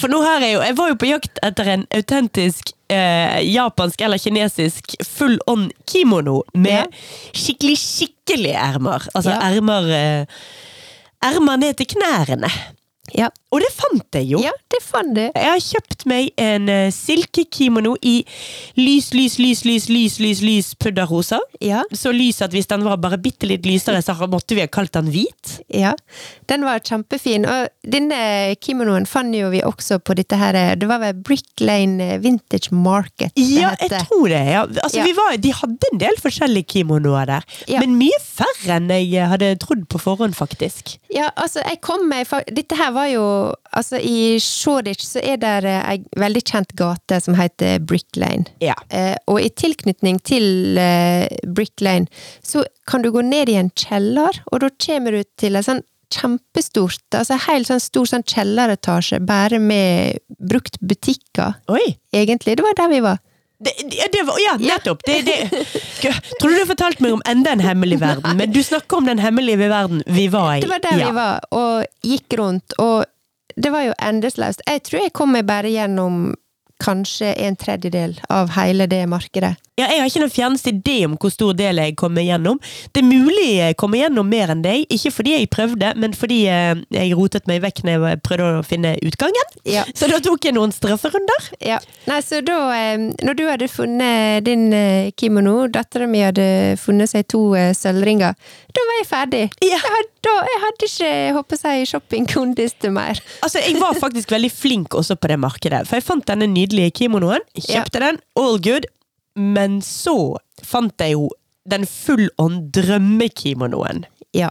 [0.00, 4.02] For nå har jeg jo Jeg var jo på jakt etter en autentisk eh, japansk
[4.04, 6.86] eller kinesisk full on kimono med Ja.
[7.32, 9.06] skikkelig, skikkelige ermer.
[9.14, 9.40] Altså Ja.
[9.52, 10.26] ermer eh,
[11.22, 12.48] Ermer ned til knærne.
[13.14, 13.28] Ja.
[13.52, 14.38] Og det fant jeg jo.
[14.40, 15.20] ja, det fant du.
[15.28, 18.14] Jeg har kjøpt meg en uh, silkekimono i
[18.78, 21.38] lys, lys, lys, lys, lys, lys, lys pudderrosa.
[21.60, 24.70] Ja, Så lys at hvis den var bare bitte litt lysere, så måtte vi ha
[24.72, 25.58] kalt den hvit.
[25.68, 25.92] ja.
[26.48, 27.44] Den var kjempefin.
[27.48, 32.18] Og denne kimonoen fant jo vi også på dette her Det var vel Brick Lane
[32.22, 34.40] Vintage Market det Ja, jeg tror det.
[34.48, 34.62] Ja.
[34.66, 35.04] Altså, Ja.
[35.06, 37.80] Vi var, de hadde en del forskjellige kimonoer der, Ja.
[37.80, 40.96] men mye færre enn jeg hadde trodd på forhånd, faktisk.
[41.12, 43.22] Ja, altså, jeg kom meg Dette her var jo
[43.72, 48.50] Altså, i Shoreditch så er det ei veldig kjent gate som heter Brick Lane.
[48.64, 48.76] Ja.
[48.92, 52.10] Eh, og i tilknytning til eh, Brick Lane
[52.44, 55.82] så kan du gå ned i en kjeller, og da kommer du til en sånn
[56.12, 61.94] kjempestort, altså helt sånn stor sånn kjelleretasje, bare med brukt butikker, Oi!
[62.12, 62.58] egentlig.
[62.58, 63.22] Det var der vi var.
[63.62, 65.02] Det, det, det var, ja, nettopp!
[65.06, 65.66] Det, det.
[66.40, 68.34] Tror du du fortalte fortalt meg om enda en hemmelig verden?
[68.40, 70.62] Men du snakker om den hemmelige verden vi var i.
[70.64, 71.10] Det var der ja.
[71.10, 73.04] vi var, og gikk rundt, og
[73.56, 74.64] det var jo endeløst.
[74.68, 76.32] Jeg tror jeg kom meg bare gjennom
[76.82, 79.54] kanskje en tredjedel av hele det markedet.
[79.80, 82.58] Ja, jeg har ikke noen fjerneste idé om hvor stor del jeg kommer gjennom.
[82.92, 86.42] Det er mulig jeg kommer gjennom mer enn deg, ikke fordi jeg prøvde, men fordi
[86.52, 89.56] eh, jeg rotet meg vekk når jeg prøvde å finne utgangen.
[89.68, 89.86] Ja.
[89.98, 91.48] Så da tok jeg noen strafferunder.
[91.64, 91.80] Ja.
[92.10, 97.12] Nei, så da, eh, når du hadde funnet din eh, kimono, dattera mi hadde funnet
[97.12, 97.44] seg to
[97.78, 98.36] sølvringer,
[98.74, 99.44] da var jeg ferdig.
[99.62, 99.72] Ja.
[99.72, 103.18] Jeg, had, da, jeg hadde ikke, håper jeg, shoppingkondis til mer.
[103.42, 106.94] Altså, Jeg var faktisk veldig flink også på det markedet, for jeg fant denne nydelige
[107.02, 108.86] kimonoen, kjøpte den, all good,
[109.36, 111.28] men så fant jeg jo
[111.68, 114.04] den full on drømmekimonoen.
[114.32, 114.48] Ja.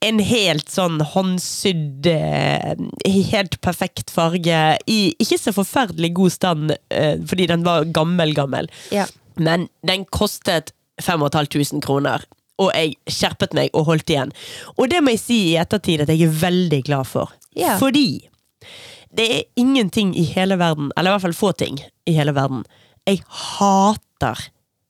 [0.00, 2.74] En helt sånn håndsydd, eh,
[3.28, 8.70] helt perfekt farge, i ikke så forferdelig god stand, eh, fordi den var gammel, gammel.
[8.94, 9.06] Ja.
[9.36, 12.24] Men den kostet 5500 kroner.
[12.58, 14.32] Og jeg skjerpet meg og holdt igjen.
[14.76, 17.32] Og det må jeg si i ettertid at jeg er veldig glad for.
[17.58, 17.76] Ja.
[17.80, 18.28] Fordi
[19.14, 22.64] det er ingenting i hele verden, eller i hvert fall få ting i hele verden,
[23.08, 24.48] jeg hater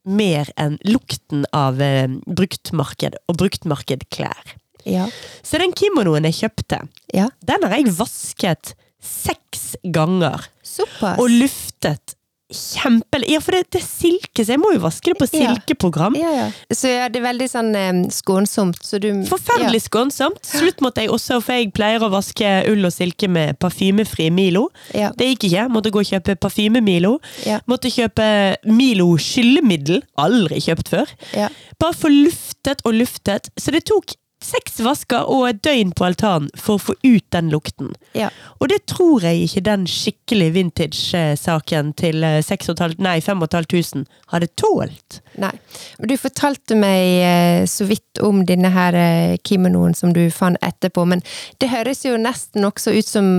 [0.09, 4.57] mer enn lukten av eh, bruktmarked og bruktmarkedklær.
[4.89, 5.07] Ja.
[5.45, 6.83] Så den kimonoen jeg kjøpte,
[7.15, 7.29] ja.
[7.45, 10.49] den har jeg vasket seks ganger.
[10.65, 11.21] Såpass.
[11.21, 12.18] Og luftet
[12.49, 13.21] kjempe...
[13.29, 16.17] Ja, for det, det er silke, så jeg må jo vaske det på silkeprogram.
[16.19, 16.47] ja, ja.
[16.73, 20.41] Så ja, det er veldig sånn eh, skånsomt, så du Forferdelig skånsomt.
[20.47, 24.69] Slutt måtte jeg også, for jeg pleier å vaske ull og silke med parfymefri Milo.
[24.97, 25.11] Ja.
[25.17, 25.67] Det gikk ikke.
[25.73, 27.17] Måtte gå og kjøpe parfyme-Milo.
[27.49, 27.61] Ja.
[27.71, 28.29] Måtte kjøpe
[28.69, 30.03] Milo skyllemiddel.
[30.21, 31.13] Aldri kjøpt før.
[31.37, 31.51] Ja.
[31.81, 33.53] Bare for luftet og luftet.
[33.61, 37.51] Så det tok seks vasker og et døgn på altanen for å få ut den
[37.51, 37.91] lukten.
[38.15, 38.31] Ja.
[38.63, 45.21] Og det tror jeg ikke den skikkelig vintage-saken til eh, 6500, nei, 5500 hadde tålt.
[45.43, 45.55] Nei.
[45.99, 51.07] Du fortalte meg eh, så vidt om denne her eh, kimonoen som du fant etterpå,
[51.11, 51.25] men
[51.59, 53.33] det høres jo nesten også ut som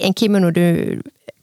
[0.00, 0.64] en kimono du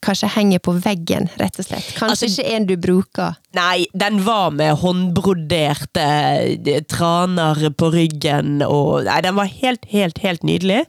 [0.08, 1.89] kanskje henger på veggen, rett og slett.
[1.98, 3.36] Kanskje Altså- ikke en du bruker.
[3.58, 10.17] Nei, den var med håndbroderte eh, traner på ryggen og Nei, den var helt, helt,
[10.24, 10.84] helt nydelig.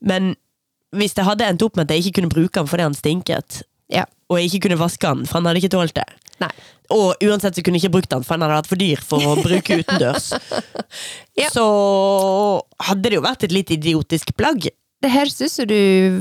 [0.00, 0.34] Men
[0.96, 3.62] hvis det hadde endt opp med at jeg ikke kunne bruke den fordi han stinket,
[3.90, 4.04] Ja.
[4.28, 6.04] og jeg ikke kunne vaske den, for han hadde ikke tålt det
[6.40, 6.50] Nei.
[6.94, 9.18] Og uansett så kunne jeg ikke brukt den, for han hadde vært for dyr for
[9.20, 10.28] å bruke utendørs.
[11.38, 11.48] Ja.
[11.54, 11.64] Så
[12.88, 14.68] hadde det jo vært et litt idiotisk plagg.
[14.98, 15.76] Det høres ut som du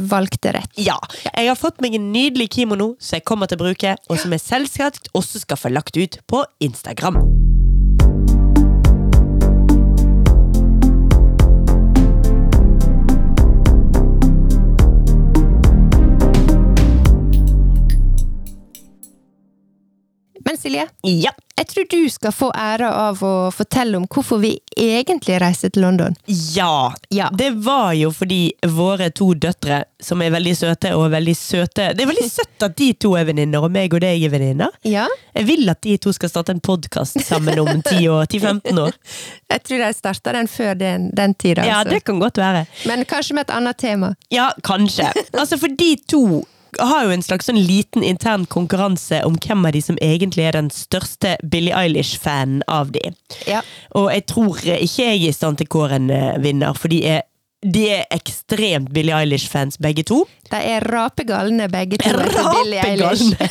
[0.05, 0.69] valgte rett.
[0.77, 0.99] Ja,
[1.31, 4.35] jeg har fått meg en nydelig kimono som jeg kommer til å bruke, og som
[4.35, 7.17] jeg selvsagt også skal få lagt ut på Instagram.
[20.45, 21.33] Men Silje, Ja.
[21.57, 25.81] Jeg tror du skal få æra av å fortelle om hvorfor vi egentlig reiste til
[25.87, 26.15] London.
[26.53, 27.29] Ja, Ja.
[27.33, 32.03] det var jo fordi våre to døtre, som er veldig søte og veldig søte Det
[32.05, 34.69] er veldig søtt at de to er venninner, og meg og deg er venninner.
[34.85, 35.07] Ja.
[35.33, 38.93] Jeg vil at de to skal starte en podkast sammen om 10 år, 10-15 år.
[39.53, 41.65] Jeg tror de starta den før den, den tida.
[41.65, 41.95] Ja, altså.
[41.95, 42.65] det kan godt være.
[42.85, 44.13] Men kanskje med et annet tema.
[44.33, 45.09] Ja, kanskje.
[45.33, 46.43] Altså, for de to
[46.79, 50.57] har jo en slags sånn liten intern konkurranse om hvem av de som egentlig er
[50.57, 53.11] den største Billie Eilish-fanen av de.
[53.49, 53.63] Ja.
[53.97, 56.93] Og jeg tror ikke jeg er i stand til å kåre en eh, vinner, for
[56.93, 57.25] de er,
[57.65, 60.19] de er ekstremt Billie Eilish-fans begge to.
[60.51, 62.11] De er rapegalne begge to.
[62.13, 63.47] Rapegalne!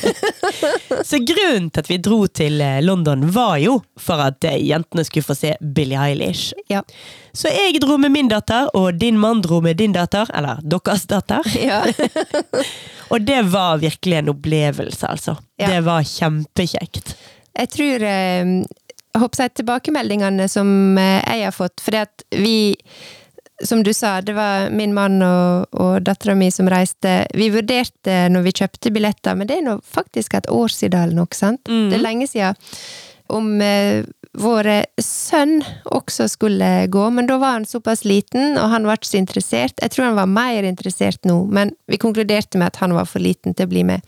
[1.09, 5.05] Så grunnen til at vi dro til eh, London, var jo for at eh, jentene
[5.05, 6.55] skulle få se Billie Eilish.
[6.71, 6.85] Ja.
[7.35, 11.09] Så jeg dro med min datter, og din mann dro med din datter, eller deres
[11.11, 11.43] datter.
[11.59, 11.83] ja.
[13.07, 15.37] Og det var virkelig en opplevelse, altså.
[15.61, 15.69] Ja.
[15.71, 17.13] Det var kjempekjekt.
[17.55, 18.57] Jeg tror eh,
[19.17, 20.69] jeg håper jeg tilbakemeldingene som
[21.01, 22.57] eh, jeg har fått, fordi at vi
[23.65, 27.19] som du sa, det var min mann og, og dattera mi som reiste.
[27.35, 31.23] Vi vurderte når vi kjøpte billetter, men det er nå faktisk et år siden eller
[31.23, 31.65] noe, sant?
[31.69, 31.89] Mm.
[31.91, 32.59] Det er lenge siden.
[33.33, 34.05] Om eh,
[34.37, 34.69] vår
[35.01, 35.63] sønn
[35.97, 39.79] også skulle gå, men da var han såpass liten, og han var ikke så interessert.
[39.81, 43.25] Jeg tror han var mer interessert nå, men vi konkluderte med at han var for
[43.25, 44.05] liten til å bli med.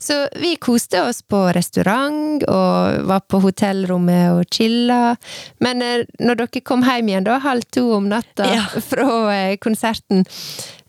[0.00, 5.16] Så vi koste oss på restaurant og var på hotellrommet og chilla.
[5.64, 8.64] Men eh, når dere kom hjem igjen da, halv to om natta Ja.
[8.90, 10.24] fra eh, konserten,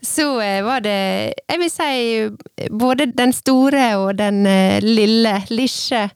[0.01, 6.07] så eh, var det Jeg vil si både den store og den eh, lille, lisje,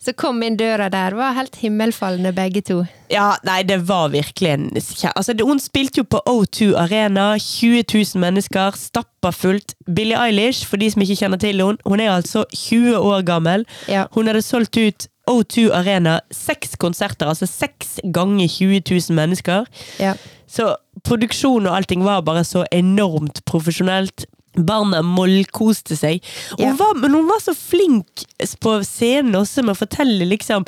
[0.00, 2.82] som kom inn døra der, var helt himmelfallende begge to.
[3.10, 7.32] Ja, nei, det var virkelig en altså, Hun spilte jo på O2 Arena.
[7.38, 9.74] 20 000 mennesker, stappa fullt.
[9.86, 13.66] Billie Eilish, for de som ikke kjenner til henne, hun er altså 20 år gammel.
[13.88, 14.04] Ja.
[14.14, 19.66] Hun hadde solgt ut O2 Arena seks konserter, altså seks ganger 20 000 mennesker.
[20.00, 20.14] Ja.
[20.50, 20.74] Så
[21.06, 24.26] produksjonen og allting var bare så enormt profesjonelt.
[24.58, 26.24] Barna mollkoste seg.
[26.58, 26.72] Ja.
[26.72, 28.24] hun var, men hun var så flink
[28.60, 30.66] på scenen også med å fortelle liksom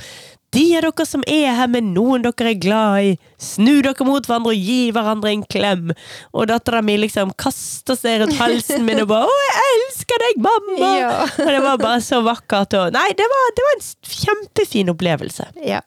[0.53, 4.27] de av dere som er her med noen dere er glad i, snu dere mot
[4.27, 5.93] hverandre og gi hverandre en klem.
[6.37, 10.41] Og dattera mi liksom kaster seg rundt halsen min og bare 'Å, jeg elsker deg,
[10.43, 11.23] mamma!' Ja.
[11.39, 12.75] Og det var bare så vakkert.
[12.75, 15.47] Og, nei, det var, det var en kjempefin opplevelse.
[15.65, 15.81] Ja.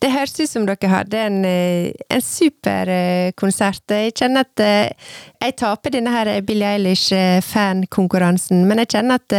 [0.00, 3.82] Det høres ut som dere hadde en, eh, en super eh, konsert.
[3.90, 4.92] Jeg kjenner at eh,
[5.40, 9.32] jeg taper denne her Billie Eilish-fankonkurransen, men jeg kjenner at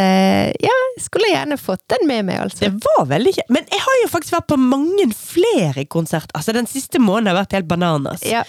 [0.61, 2.65] ja, skulle jeg gjerne fått den med meg, altså.
[2.65, 3.49] Det var veldig kjekt.
[3.53, 6.33] Men jeg har jo faktisk vært på mange flere konserter.
[6.37, 8.23] Altså, den siste måneden har vært helt bananas.
[8.25, 8.43] Ja.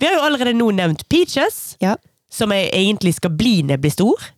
[0.00, 1.96] Vi har jo allerede nå nevnt Peaches, Ja.
[2.30, 4.28] som jeg egentlig skal bli når jeg blir stor.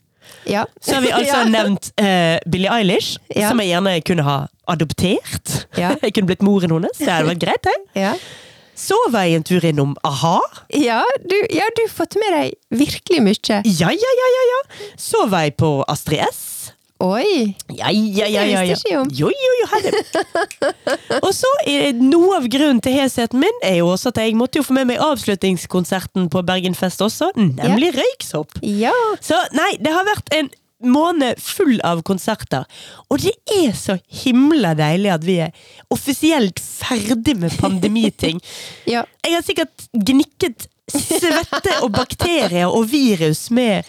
[0.48, 0.64] Ja.
[0.80, 1.48] Så har vi altså Ja.
[1.50, 3.48] nevnt uh, Billie Eilish, Ja.
[3.48, 5.66] som jeg gjerne kunne ha adoptert.
[5.76, 6.96] Jeg kunne blitt moren hennes.
[6.98, 7.76] Det hadde vært greit, det.
[7.98, 8.14] Ja.
[8.82, 10.38] Så var jeg en tur innom a-ha.
[10.74, 13.58] Ja, du, ja, har fått med deg virkelig mye.
[13.68, 14.61] Ja, ja, ja, ja, ja.
[14.98, 16.40] Så var jeg på Astrid S.
[17.03, 17.57] Oi!
[17.75, 18.77] Ja, ja, ja, ja, ja.
[18.87, 20.03] Jo, jo, jo, herre.
[21.27, 24.61] Og så er noe av grunnen til hesheten min er jo også at jeg måtte
[24.61, 28.61] jo få med meg avslutningskonserten på Bergenfest også, nemlig Røyksopp.
[28.62, 28.95] Ja.
[29.25, 30.53] Så nei, det har vært en
[30.87, 32.69] måned full av konserter.
[33.11, 38.38] Og det er så himla deilig at vi er offisielt ferdig med pandemiting.
[38.95, 39.03] ja.
[39.27, 43.87] Jeg har sikkert gnikket svette og bakterier og virus med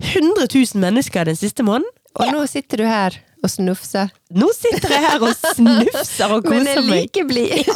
[0.00, 1.90] 100 000 mennesker den siste måneden.
[2.18, 4.10] Og nå sitter du her og snufser.
[4.36, 7.02] Nå sitter jeg her og snufser og Men koser er meg.
[7.06, 7.70] like blid.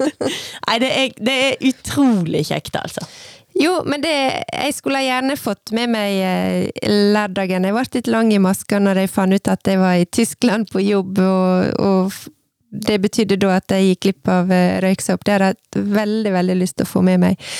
[0.68, 3.06] Nei, det er, det er utrolig kjekt, altså.
[3.58, 7.66] Jo, men det Jeg skulle gjerne fått med meg eh, lørdagen.
[7.66, 10.70] Jeg ble litt lang i maska når jeg fant ut at jeg var i Tyskland
[10.70, 12.14] på jobb, og, og
[12.70, 15.24] det betydde da at jeg gikk glipp av eh, røyksopp.
[15.26, 17.50] Det hadde jeg hatt veldig, veldig lyst til å få med meg.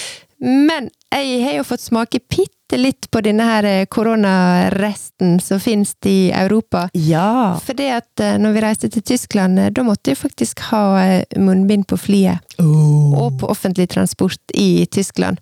[0.40, 2.22] Men jeg har jo fått smake
[2.70, 6.88] bitte litt på denne her eh, koronaresten som finnes i Europa.
[6.92, 7.58] Ja.
[7.64, 11.20] For det at eh, når vi reiste til Tyskland, eh, da måtte vi faktisk ha
[11.36, 15.40] munnbind på flyet og på offentlig transport i Tyskland.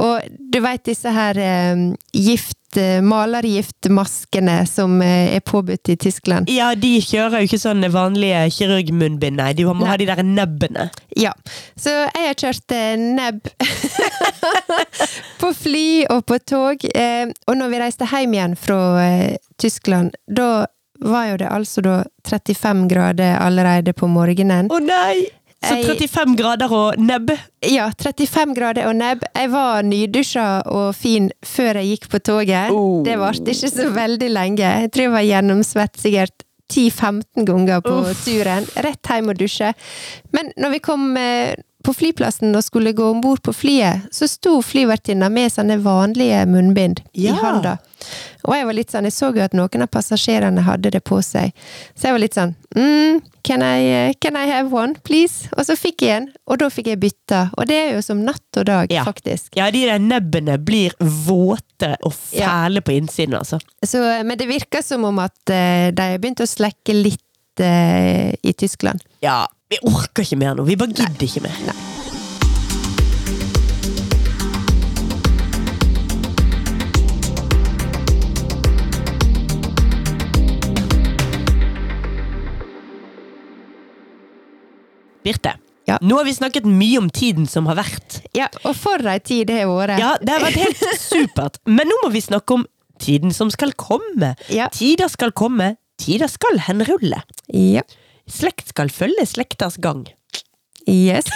[0.00, 1.36] Og du veit disse her
[2.16, 6.48] gift, malergiftmaskene som er påbudt i Tyskland?
[6.52, 9.52] Ja, de kjører jo ikke sånne vanlige kirurgmunnbind, nei.
[9.56, 9.90] De må Nei.
[9.90, 10.88] ha de der nebbene.
[11.16, 11.32] Ja.
[11.76, 13.52] Så jeg har kjørt nebb
[15.42, 16.55] på fly og på tog.
[16.94, 20.66] Eh, og når vi reiste hjem igjen fra eh, Tyskland, da
[21.04, 21.96] var jo det altså da
[22.28, 24.70] 35 grader allerede på morgenen.
[24.72, 25.26] Å nei!
[25.66, 27.30] Så Jeg- 35 grader og nebb.
[27.64, 29.24] Ja, 35 grader og nebb.
[29.34, 32.70] Jeg var nydusja og fin før jeg gikk på toget.
[32.70, 33.02] Oh.
[33.02, 34.62] Det varte ikke så veldig lenge.
[34.84, 38.24] Jeg tror jeg var gjennomsvett sikkert 10-15 ganger på Uff.
[38.26, 38.66] turen.
[38.84, 39.72] Rett hjem og dusje.
[40.32, 44.26] Men når vi kom eh, på flyplassen og skulle gå om bord på flyet, så
[44.30, 47.36] sto flyvertinna med sånne vanlige munnbind i Ja.
[47.40, 47.76] handa.
[48.44, 51.18] Og jeg var litt sånn, jeg så jo at noen av passasjerene hadde det på
[51.24, 51.52] seg.
[51.96, 55.48] Så jeg var litt sånn mm, can, I, eh, can I have one, please?
[55.56, 57.40] Og så fikk jeg en, og da fikk jeg bytta.
[57.56, 59.04] Og det er jo som natt og dag, Ja.
[59.04, 59.48] faktisk.
[59.56, 63.58] Ja, de der nebbene blir våte og fæle på innsiden, altså.
[63.84, 67.22] Så, eh, men det virker som om at eh, de har begynt å slekke litt
[67.58, 69.00] i Tyskland.
[69.22, 70.64] Ja, vi orker ikke mer nå.
[70.68, 71.74] Vi bare gidder ikke mer.
[85.24, 85.56] Birte,
[85.86, 85.98] Ja.
[86.02, 88.20] nå har vi snakket mye om tiden som har vært.
[88.34, 89.98] Ja, og for ei tid det har vært.
[90.02, 91.58] Ja, det har vært helt supert.
[91.66, 92.66] Men nå må vi snakke om
[93.02, 94.34] tiden som skal komme.
[94.50, 94.68] Ja.
[94.74, 97.22] Tider skal komme, tider skal henrulle.
[97.54, 97.82] Ja.
[98.26, 100.02] Slekt skal følge slektas gang.
[100.86, 101.26] Yes.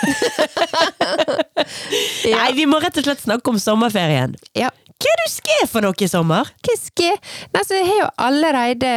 [2.24, 2.36] ja.
[2.36, 4.36] Nei, vi må rett og slett snakke om sommerferien.
[4.58, 4.70] ja.
[5.00, 6.44] Hva er du skal for noe i sommer?
[6.60, 7.14] Hva skal
[7.54, 8.90] Nei, så jeg har jo allerede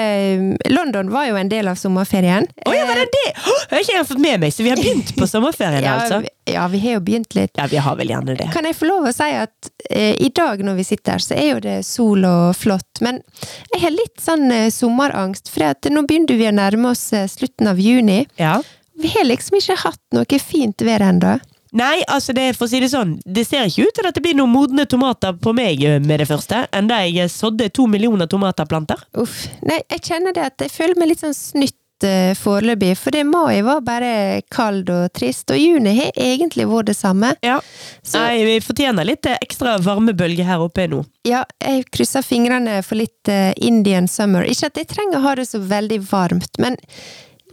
[0.67, 2.43] London var jo en del av sommerferien.
[2.67, 3.29] Å ja, var det det?
[3.39, 6.19] Oh, Jeg har ikke fått med meg, så vi har begynt på sommerferien, ja, altså.
[6.51, 7.55] ja, vi har jo begynt litt.
[7.55, 8.49] Ja, vi har vel gjerne det.
[8.51, 11.39] Kan jeg få lov å si at eh, i dag når vi sitter her, så
[11.39, 13.23] er jo det sol og flott, men
[13.71, 17.29] jeg har litt sånn eh, sommerangst, for at nå begynner vi å nærme oss eh,
[17.31, 18.25] slutten av juni.
[18.43, 18.57] Ja.
[19.01, 21.37] Vi har liksom ikke hatt noe fint vær ennå.
[21.73, 24.21] Nei, altså det, for å si det sånn, det ser ikke ut til at det
[24.21, 28.29] blir noen modne tomater på meg eh, med det første, enda jeg sådde to millioner
[28.29, 29.01] tomaterplanter.
[29.17, 29.47] Uff.
[29.65, 33.23] Nei, jeg kjenner det at jeg føler meg litt sånn snytt eh, foreløpig, for det
[33.25, 37.33] mai var bare kald og trist, og juni har egentlig vært det samme.
[37.41, 37.57] Ja.
[38.05, 41.01] Så Nei, vi fortjener litt eh, ekstra varmebølge her oppe nå.
[41.25, 44.45] ja, jeg krysser fingrene for litt eh, Indian summer.
[44.45, 46.77] Ikke at jeg trenger å ha det så veldig varmt, men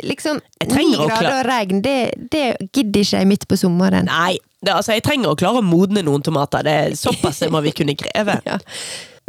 [0.06, 0.40] liksom
[0.70, 1.98] ni grader og regn, det,
[2.32, 4.06] det gidder ikke jeg midt på sommeren.
[4.10, 7.50] Nei, det, altså jeg trenger å klare å modne noen tomater, det er såpass det
[7.52, 8.34] må vi kunne kreve.
[8.50, 8.56] Ja.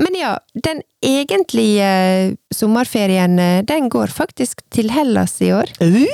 [0.01, 0.31] Men ja,
[0.65, 5.69] den egentlige eh, sommerferien, eh, den går faktisk til Hellas i år.
[5.83, 6.07] Uh,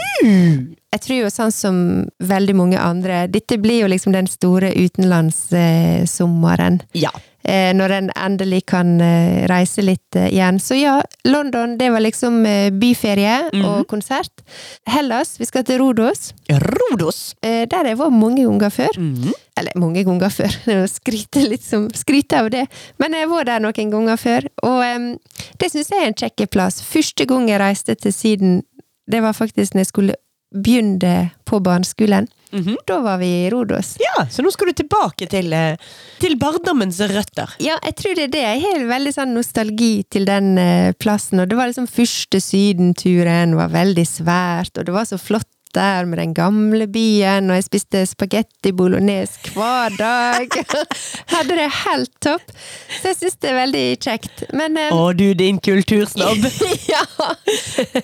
[0.92, 6.82] Jeg tror jo sånn som veldig mange andre, dette blir jo liksom den store utenlandssommeren.
[6.98, 7.12] ja.
[7.48, 10.60] Eh, når en endelig kan eh, reise litt eh, igjen.
[10.60, 12.44] Så ja, London det var liksom
[12.80, 13.66] byferie -hmm.
[13.66, 14.44] og konsert.
[14.86, 16.34] Hellas, vi skal til Rodos.
[16.50, 17.36] Rodos.
[17.42, 19.00] Eh, der jeg vært mange ganger før.
[19.00, 19.32] Mhm.
[19.58, 22.68] Eller mange ganger før, det er å skryte litt som skryte av det.
[23.00, 25.18] Men jeg var der noen ganger før, og em,
[25.60, 26.82] det syns jeg er en kjekk plass.
[26.82, 28.64] Første gang jeg reiste til Syden,
[29.12, 30.16] det var faktisk når jeg skulle
[30.54, 32.28] begynne på barneskolen.
[32.52, 32.78] Mhm.
[32.88, 33.96] Da var vi i Rodos.
[34.00, 35.76] Ja, så nå skal du tilbake til, eh,
[36.22, 37.52] til barndommens røtter.
[37.60, 38.46] Ja, jeg tror det er det.
[38.48, 41.42] Jeg har veldig sånn nostalgi til den eh, plassen.
[41.44, 46.06] Og det var liksom første sydenturen, var veldig svært, og det var så flott der
[46.06, 50.48] med den gamle byen, og jeg spiste spagetti bolognese hver dag.
[51.34, 52.54] Hadde det helt topp.
[53.02, 54.46] Så jeg syns det er veldig kjekt.
[54.58, 56.48] Men eh, Å, du din kultursnobb.
[56.94, 57.04] ja!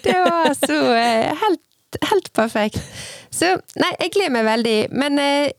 [0.04, 1.64] Det var så eh, helt,
[2.02, 2.80] helt perfekt.
[3.34, 4.78] Så nei, jeg gleder meg veldig.
[4.94, 5.52] Men eh,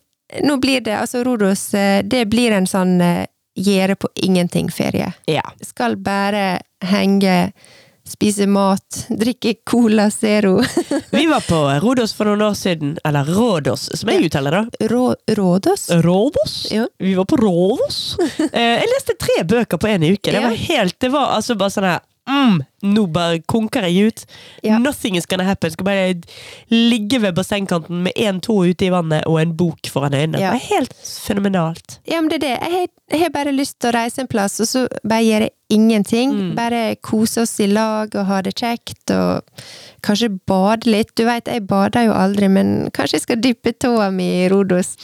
[0.44, 3.24] nå blir det altså Rodos eh, Det blir en sånn eh,
[3.54, 5.12] gjøre på ingenting-ferie.
[5.30, 5.44] Ja.
[5.62, 7.52] Skal bare henge,
[8.08, 10.56] spise mat, drikke Cola Zero.
[11.14, 12.96] Vi var på Rodos for noen år siden.
[13.06, 14.88] Eller Rådos, som jeg uttaler det.
[14.90, 15.04] Rå,
[15.38, 15.86] Rådos?
[16.04, 16.56] Rådos?
[16.74, 16.88] Ja.
[16.98, 18.02] Vi var på Rådos.
[18.54, 20.30] Eh, jeg leste tre bøker på en uke.
[20.30, 24.22] Det var helt, det var altså bare sånn her mm, Nå bare konker jeg ut.
[24.62, 24.78] Ja.
[24.78, 25.72] Nothing is gonna happen.
[25.72, 26.14] Skal bare
[26.68, 30.42] ligge ved bassengkanten med én tå ute i vannet og en bok foran øynene.
[30.42, 30.52] Ja.
[30.52, 31.98] Det er helt fenomenalt.
[32.04, 32.54] Ja, men det er det.
[32.54, 35.50] Jeg har, jeg har bare lyst til å reise en plass, og så bare gjøre
[35.72, 36.34] ingenting.
[36.34, 36.52] Mm.
[36.58, 39.64] Bare kose oss i lag og ha det kjekt, og
[40.04, 41.14] kanskje bade litt.
[41.16, 44.94] Du veit, jeg bader jo aldri, men kanskje jeg skal dyppe tåa mi i Rodos.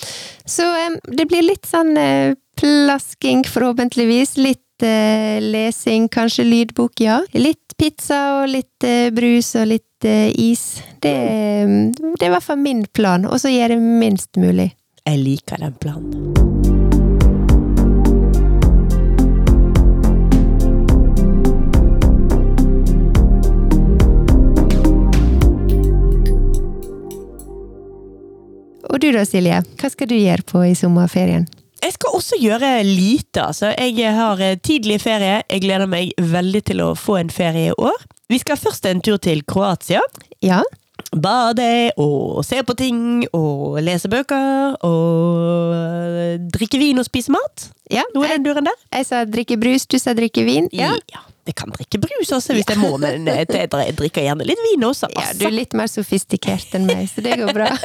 [0.45, 4.37] Så um, det blir litt sånn uh, plasking, forhåpentligvis.
[4.41, 7.20] Litt eh, lesing, kanskje lydbok, ja.
[7.33, 10.83] Litt pizza og litt eh, brus og litt eh, is.
[11.01, 11.14] Det,
[11.97, 14.72] det er i hvert fall min plan, og så gjør jeg minst mulig.
[15.07, 16.59] Jeg liker den planen.
[28.91, 29.62] Og du da, Silje?
[29.78, 31.47] Hva skal du gjøre på i sommerferien?
[31.81, 33.43] Jeg skal også gjøre lite.
[33.43, 33.72] Altså.
[33.78, 35.43] Jeg har eh, tidlig ferie.
[35.51, 37.97] Jeg gleder meg veldig til å få en ferie i år.
[38.31, 40.03] Vi skal først en tur til Kroatia.
[40.45, 40.61] Ja?
[41.16, 47.70] Bade og se på ting og lese bøker og drikke vin og spise mat.
[47.91, 48.76] ja Noe i den duren der.
[48.95, 50.68] jeg sa drikke brus, du sa drikke vin.
[50.72, 50.93] Ja.
[50.95, 51.18] det
[51.51, 54.85] Jeg kan drikke brus også hvis jeg må, men jeg, jeg drikker gjerne litt vin
[54.87, 55.09] også.
[55.17, 57.73] Ja, du er litt mer sofistikert enn meg, så det går bra.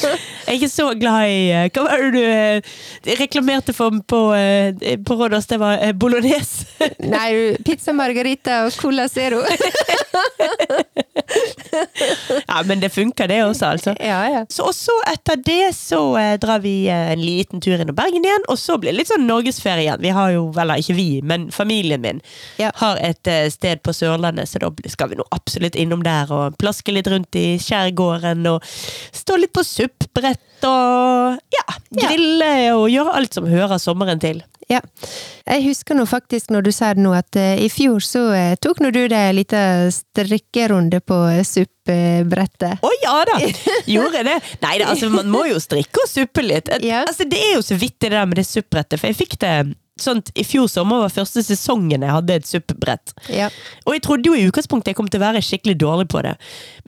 [0.00, 2.72] jeg er ikke så glad i eh, Hva var det du eh,
[3.20, 5.50] reklamerte for på, eh, på Rådås?
[5.52, 6.64] Det var bolognese?
[7.04, 9.44] Nei, pizza margarita og cola zero.
[12.48, 13.94] ja, men det funker det også, altså.
[14.00, 14.42] Ja, ja.
[14.52, 18.44] Så, også etter det så eh, drar vi eh, en liten tur innom Bergen igjen,
[18.50, 20.02] og så blir det litt sånn norgesferie igjen.
[20.04, 22.22] Vi har jo, eller ikke vi, men familien min
[22.60, 22.70] Ja.
[22.82, 26.56] har et eh, sted på Sørlandet, så da skal vi nå absolutt innom der og
[26.60, 31.64] plaske litt rundt i skjærgården og stå litt på suppbrett og ja,
[31.96, 34.42] grille og gjøre alt som hører sommeren til.
[34.70, 34.78] Ja.
[35.48, 38.52] Jeg husker nå faktisk når du sa det nå, at eh, i fjor så eh,
[38.62, 41.16] tok nå du deg en liten strikkerunde på
[41.90, 42.80] suppebrettet.
[42.82, 43.38] Å ja da!
[43.90, 44.38] Gjorde det?
[44.64, 46.70] Nei, da, altså, man må jo strikke og suppe litt.
[46.84, 47.04] Ja.
[47.06, 49.54] Altså, det er jo så vidt det der med det suppebrettet, for jeg fikk det
[50.04, 53.12] sånn I fjor sommer var første sesongen jeg hadde et suppbrett.
[53.32, 53.48] Ja.
[53.86, 56.34] Og jeg trodde jo i utgangspunktet jeg kom til å være skikkelig dårlig på det.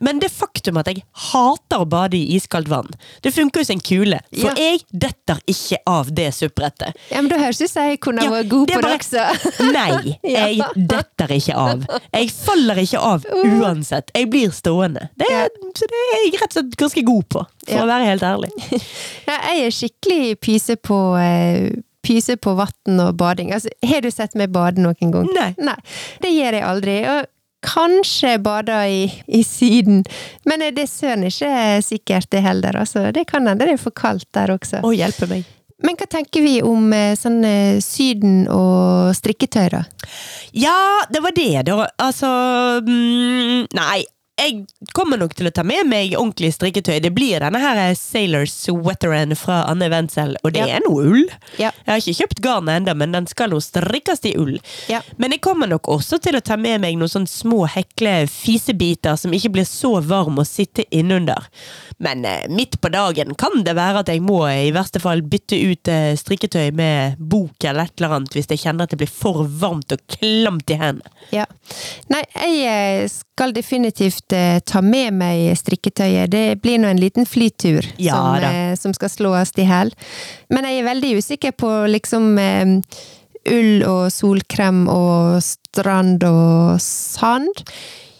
[0.03, 2.89] Men det faktum at jeg hater å bade i iskaldt vann,
[3.23, 4.19] det funker jo som en kule.
[4.33, 4.71] For Ja.
[4.71, 6.93] jeg detter ikke av det suppbrettet.
[7.11, 9.25] ja, men da høres ut som jeg kunne vært god det på det også.
[9.77, 11.85] Nei, jeg detter ikke av.
[12.13, 14.11] Jeg faller ikke av uansett.
[14.15, 15.09] Jeg blir stående.
[15.19, 15.29] Det
[15.77, 18.51] Så det er jeg rett og slett ganske god på, for å være helt ærlig.
[19.23, 21.71] Ja, jeg er skikkelig pyse på eh,
[22.03, 23.53] Pyse på vann og bading.
[23.55, 25.29] Altså, har du sett meg bade noen gang?
[25.35, 25.53] Nei.
[25.63, 25.79] Nei.
[26.23, 26.97] Det gjør jeg aldri.
[27.13, 27.29] Og
[27.63, 30.01] kanskje bade i, i Syden,
[30.43, 31.51] men eh, det er søren ikke
[31.85, 32.75] sikkert det heller.
[32.75, 34.83] Altså, det kan hende det er for kaldt der også.
[34.83, 35.47] Å hjelpe meg.
[35.83, 37.41] Men hva tenker vi om sånn
[37.83, 39.81] Syden og strikketøy, da?
[40.55, 40.75] Ja,
[41.11, 41.87] det var det, da.
[41.99, 42.29] Altså
[42.85, 44.03] mm, Nei.
[44.33, 44.63] Jeg
[44.97, 46.95] kommer nok til å ta med meg ordentlig strikketøy.
[47.03, 50.77] Det blir denne her Sailor Sweateren fra Anne Wenzel, og det Ja.
[50.77, 51.27] er noe ull.
[51.59, 51.69] Ja.
[51.85, 54.57] Jeg har ikke kjøpt garnet ennå, men den skal nå strikkes i ull.
[54.89, 55.01] Ja.
[55.17, 59.15] Men jeg kommer nok også til å ta med meg noen sånne små hekle fisebiter
[59.17, 61.45] som ikke blir så varm å sitte innunder.
[61.99, 65.21] Men eh, midt på dagen kan det være at jeg må eh, i verste fall
[65.21, 68.97] bytte ut eh, strikketøy med bok eller et eller annet hvis jeg kjenner at det
[68.97, 71.13] blir for varmt og klamt i hendene.
[71.31, 71.45] Ja.
[72.09, 72.65] Nei, jeg
[73.03, 76.31] eh, skal definitivt eh, ta med meg strikketøyet.
[76.31, 79.91] Det blir nå en liten flytur Ja som, eh, som skal slås i hæl.
[80.49, 82.77] Men jeg er veldig usikker på liksom eh,
[83.51, 87.51] ull og solkrem og strand og sand.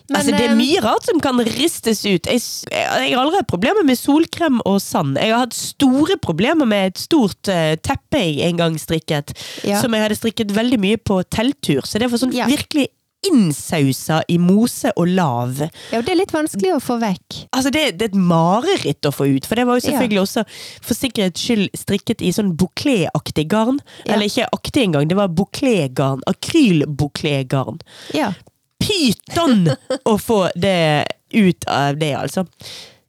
[0.10, 2.28] Men, altså, det er mye rart som kan ristes ut.
[2.28, 5.16] Jeg, jeg har aldri hatt problemer med solkrem og sand.
[5.18, 9.32] Jeg har hatt store problemer med et stort uh, teppe jeg en gang strikket,
[9.64, 9.80] Ja.
[9.80, 11.88] som jeg hadde strikket veldig mye på telttur.
[11.88, 12.46] Så det var sånn Ja.
[12.52, 12.90] virkelig
[13.30, 15.60] innsausa i mose og lav.
[15.64, 17.44] Ja, og det er litt vanskelig å få vekk.
[17.56, 20.46] Altså det, det er et mareritt å få ut, for det var jo selvfølgelig også
[20.84, 23.82] for sikkerhets skyld strikket i sånn bouclé-aktig garn.
[24.04, 24.16] Ja.
[24.16, 26.24] Eller ikke aktig engang, det var bouclé-garn.
[26.30, 27.84] Akryl-bouclé-garn.
[28.18, 28.34] Ja.
[28.84, 29.70] Pyton
[30.12, 32.46] å få det ut av det, altså.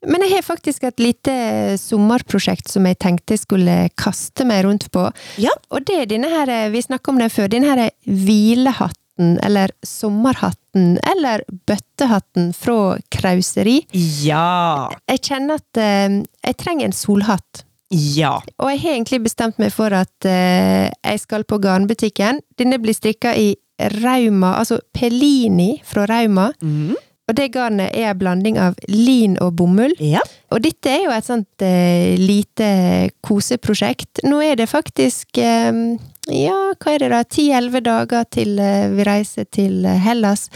[0.05, 1.35] Men jeg har faktisk et lite
[1.81, 5.07] sommerprosjekt som jeg tenkte jeg skulle kaste meg rundt på.
[5.41, 5.55] Ja.
[5.73, 7.89] Og det er denne her, vi snakket om den før, denne her
[9.15, 13.87] hvilehatten, eller sommerhatten, eller bøttehatten fra krauseri.
[13.93, 14.91] Ja.
[15.09, 17.65] Jeg kjenner at eh, jeg trenger en solhatt.
[17.91, 18.43] Ja.
[18.59, 22.41] Og jeg har egentlig bestemt meg for at eh, jeg skal på garnbutikken.
[22.59, 23.57] Denne blir strikka i
[24.03, 26.53] Rauma, altså Pelini fra Rauma.
[26.63, 26.95] Mm.
[27.25, 29.95] Og det garnet er en blanding av lin og bomull.
[29.99, 30.21] Ja.
[30.53, 34.27] Og dette er jo et sånt eh, lite koseprosjekt.
[34.29, 35.73] Nå er det faktisk eh,
[36.33, 40.47] ja, hva er det da, ti-elleve dager til eh, vi reiser til eh, Hellas.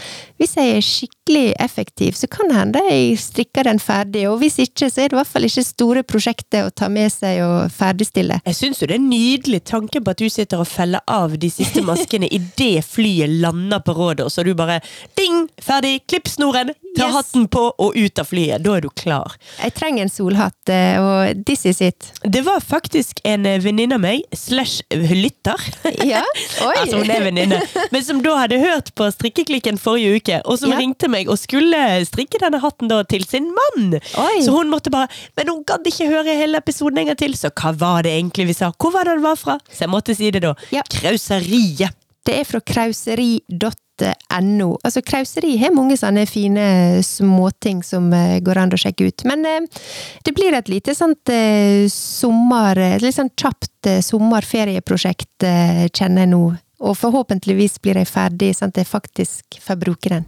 [0.41, 4.57] Hvis jeg er skikkelig effektiv, så kan det hende jeg strikker den ferdig, og hvis
[4.63, 7.69] ikke, så er det i hvert fall ikke store prosjekter å ta med seg og
[7.75, 8.39] ferdigstille.
[8.49, 11.51] Jeg syns jo det er nydelig tanke på at du sitter og feller av de
[11.53, 14.79] siste maskene idet flyet lander på Rådet, og så er du bare
[15.19, 15.45] ding!
[15.61, 15.99] Ferdig!
[16.09, 16.73] Klipp snoren!
[16.97, 17.13] Ta Yes.
[17.13, 18.63] hatten på og ut av flyet.
[18.65, 19.35] Da er du klar.
[19.61, 22.09] Jeg trenger en solhatt, eh, og this is it.
[22.25, 25.58] Det var faktisk en venninne av meg, slash lytter,
[26.05, 26.21] Ja,
[26.67, 26.73] oi!
[26.81, 27.59] altså hun er venninne,
[27.93, 30.79] men som da hadde hørt på Strikkeklikken forrige uke, og som Ja.
[30.81, 33.97] ringte meg og skulle strikke denne hatten da til sin mann.
[34.21, 34.39] Oi.
[34.45, 37.49] Så hun måtte bare Men hun gadd ikke høre hele episoden en gang til, så
[37.51, 38.71] hva var det egentlig vi sa?
[38.79, 39.57] Hvor var det den var fra?
[39.71, 40.53] Så jeg måtte si det da.
[40.75, 40.83] Ja.
[40.89, 41.95] Krauseriet.
[42.27, 44.67] Det er fra krauseri.no.
[44.83, 46.65] Altså, krauseri har mange sånne fine
[47.05, 49.23] småting som eh, går an å sjekke ut.
[49.29, 49.85] Men eh,
[50.27, 52.79] det blir et lite sånt eh, sommer...
[52.97, 55.45] Et litt sånn kjapt sommerferieprosjekt,
[55.95, 56.41] kjenner jeg nå.
[56.83, 60.27] Og forhåpentligvis blir jeg ferdig, sånn at jeg faktisk får bruke den.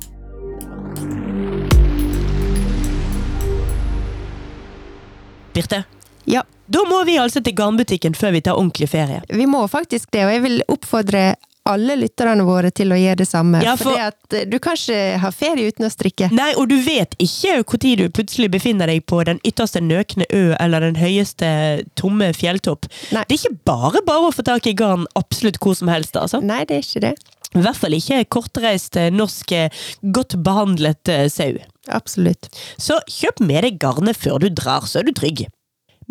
[5.51, 5.83] Birte,
[6.23, 9.19] Ja, da må vi altså til garnbutikken før vi tar ordentlig ferie.
[9.27, 11.35] vi må faktisk det, og jeg vil oppfordre
[11.69, 13.61] alle lytterne våre til å gjøre det samme.
[13.65, 13.93] Ja, for...
[13.93, 16.31] fordi eh, du kan ikke ha ferie uten å strikke.
[16.33, 20.55] Nei, og du vet ikke når du plutselig befinner deg på den ytterste nøkne ø
[20.57, 21.51] eller den høyeste
[21.99, 22.89] tomme fjelltopp.
[23.15, 23.25] Nei.
[23.27, 26.41] Det er ikke bare bare å få tak i garn absolutt hvor som helst, altså.
[26.41, 27.15] Nei, det er ikke det.
[27.51, 31.57] I hvert fall ikke kortreist eh, norsk, eh, godt behandlet eh, sau.
[31.91, 32.47] Absolutt.
[32.79, 35.47] Så kjøp med deg garnet før du drar, så er du trygg.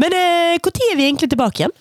[0.00, 1.74] Men når er vi egentlig tilbake igjen?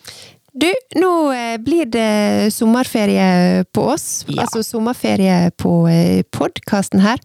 [0.60, 0.68] Du,
[1.00, 4.26] nå eh, blir det sommerferie på oss.
[4.28, 4.44] Ja.
[4.44, 7.22] Altså sommerferie på eh, podkasten her.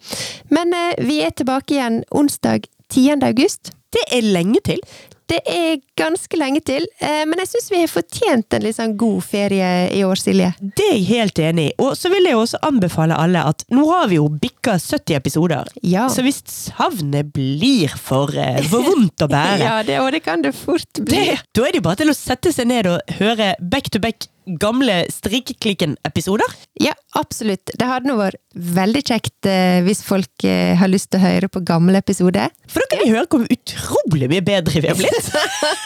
[0.55, 3.24] Men eh, vi er tilbake igjen onsdag 10.
[3.26, 3.72] august.
[3.95, 4.82] Det er lenge til.
[5.35, 8.93] Det er ganske lenge til, eh, men jeg syns vi har fortjent en litt sånn
[9.01, 10.53] god ferie i år, Silje.
[10.61, 11.72] Det er jeg helt enig i.
[11.82, 15.70] Og så vil jeg også anbefale alle at nå har vi jo bikka 70 episoder.
[15.82, 16.07] Ja.
[16.12, 20.45] Så hvis savnet blir for, eh, for vondt å bære Ja, det, og det kan
[20.45, 21.24] det fort bli.
[21.32, 23.99] det, Da er det jo bare til å sette seg ned og høre back to
[23.99, 26.55] back gamle Strikkeklikken-episoder.
[26.82, 27.72] Ja, absolutt.
[27.72, 31.51] Det hadde nå vært veldig kjekt eh, hvis folk eh, har lyst til å høre
[31.53, 32.53] på gamle episoder.
[32.70, 35.30] For da kan vi høre hvor utrolig mye bedre vi har blitt.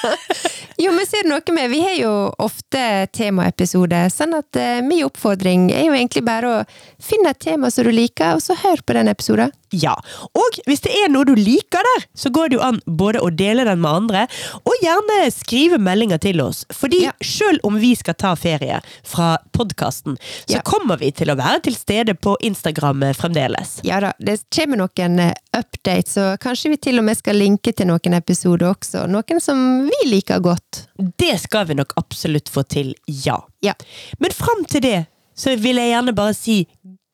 [0.78, 2.80] Jo, men ser du noe med, vi har jo ofte
[3.16, 6.58] temaepisoder, sånn at uh, min oppfordring er jo egentlig bare å
[7.02, 9.50] finne et tema som du liker, og så hør på den episoden.
[9.74, 9.92] Ja,
[10.38, 13.28] og hvis det er noe du liker der, så går det jo an både å
[13.34, 14.22] dele den med andre,
[14.62, 16.62] og gjerne skrive meldinger til oss.
[16.72, 17.12] Fordi Ja.
[17.22, 20.16] selv om vi skal ta ferie fra podkasten,
[20.46, 20.62] så Ja.
[20.64, 23.80] kommer vi til å være til stede på Instagram eh, fremdeles.
[23.84, 25.20] Ja da, det kommer noen
[25.56, 29.06] eh, så kanskje vi til og med skal linke til noen episoder også.
[29.10, 30.88] Noen som vi liker godt.
[30.96, 33.38] Det skal vi nok absolutt få til, ja.
[33.64, 33.74] Ja.
[34.18, 34.98] Men fram til det
[35.38, 36.64] så vil jeg gjerne bare si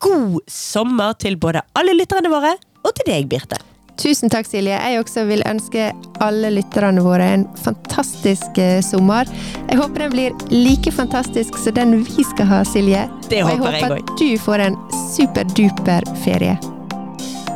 [0.04, 3.60] god sommer til både alle lytterne våre, og til deg, Birte.
[4.00, 4.74] Tusen takk, Silje.
[4.74, 5.92] Jeg også vil ønske
[6.24, 9.30] alle lytterne våre en fantastisk eh, sommer.
[9.68, 13.06] Jeg håper den blir like fantastisk som den vi skal ha, Silje.
[13.30, 14.80] Det og jeg håper jeg håper at du får en
[15.14, 16.73] superduper ferie.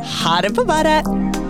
[0.09, 1.48] Ha det på badet!